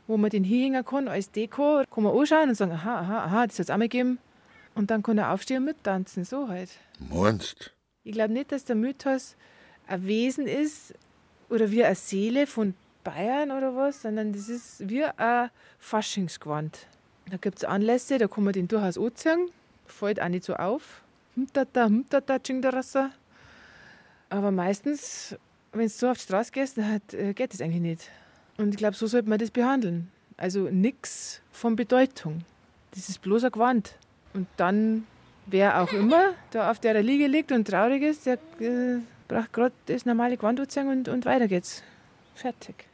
wo 0.06 0.16
man 0.16 0.30
den 0.30 0.44
hinhängen 0.44 0.84
kann 0.84 1.08
als 1.08 1.32
Deko. 1.32 1.82
Kann 1.90 2.04
man 2.04 2.16
anschauen 2.16 2.50
und 2.50 2.54
sagen, 2.54 2.72
aha, 2.72 3.00
aha, 3.00 3.24
aha, 3.24 3.46
das 3.48 3.58
hat 3.58 3.64
es 3.64 3.70
auch 3.70 3.76
mal 3.76 3.88
gegeben. 3.88 4.18
Und 4.76 4.90
dann 4.90 5.02
kann 5.02 5.18
er 5.18 5.32
aufstehen 5.32 5.58
und 5.58 5.64
mittanzen, 5.64 6.24
so 6.24 6.48
halt. 6.48 6.70
Meinst? 7.10 7.72
Ich 8.04 8.12
glaube 8.12 8.32
nicht, 8.32 8.52
dass 8.52 8.64
der 8.64 8.76
Mythos 8.76 9.36
ein 9.88 10.06
Wesen 10.06 10.46
ist 10.46 10.94
oder 11.50 11.70
wie 11.72 11.84
eine 11.84 11.96
Seele 11.96 12.46
von 12.46 12.74
Bayern 13.02 13.50
oder 13.50 13.74
was, 13.74 14.02
sondern 14.02 14.32
das 14.32 14.48
ist 14.48 14.88
wie 14.88 15.04
ein 15.04 15.50
Faschingsgewand. 15.78 16.86
Da 17.30 17.36
gibt 17.38 17.58
es 17.58 17.64
Anlässe, 17.64 18.18
da 18.18 18.28
kann 18.28 18.44
man 18.44 18.52
den 18.52 18.68
durchaus 18.68 18.98
anziehen, 18.98 19.50
fällt 19.86 20.20
auch 20.20 20.28
nicht 20.28 20.44
so 20.44 20.54
auf. 20.54 21.02
Humtata, 21.36 21.86
humtata, 21.86 22.38
Chingdarassa. 22.38 23.10
Aber 24.30 24.50
meistens, 24.50 25.36
wenn 25.72 25.82
du 25.82 25.88
so 25.88 26.08
auf 26.08 26.18
die 26.18 26.24
Straße 26.24 26.52
gehst, 26.52 26.78
äh, 26.78 27.32
geht 27.34 27.52
das 27.52 27.60
eigentlich 27.60 27.80
nicht. 27.80 28.10
Und 28.56 28.70
ich 28.70 28.76
glaube, 28.76 28.96
so 28.96 29.06
sollte 29.06 29.28
man 29.28 29.38
das 29.38 29.50
behandeln. 29.50 30.10
Also 30.36 30.68
nichts 30.70 31.40
von 31.52 31.76
Bedeutung. 31.76 32.44
Das 32.92 33.08
ist 33.08 33.22
bloß 33.22 33.44
ein 33.44 33.52
Gewand. 33.52 33.96
Und 34.32 34.46
dann, 34.56 35.06
wer 35.46 35.80
auch 35.82 35.92
immer 35.92 36.34
da 36.50 36.70
auf 36.70 36.78
der 36.78 37.02
Liege 37.02 37.26
liegt 37.26 37.52
und 37.52 37.66
traurig 37.66 38.02
ist, 38.02 38.26
der 38.26 38.38
äh, 38.60 39.00
braucht 39.28 39.52
gerade 39.52 39.74
das 39.86 40.06
normale 40.06 40.36
Gewand 40.36 40.60
anziehen 40.60 40.88
und, 40.88 41.08
und 41.08 41.24
weiter 41.24 41.48
geht's. 41.48 41.82
Fertig. 42.34 42.86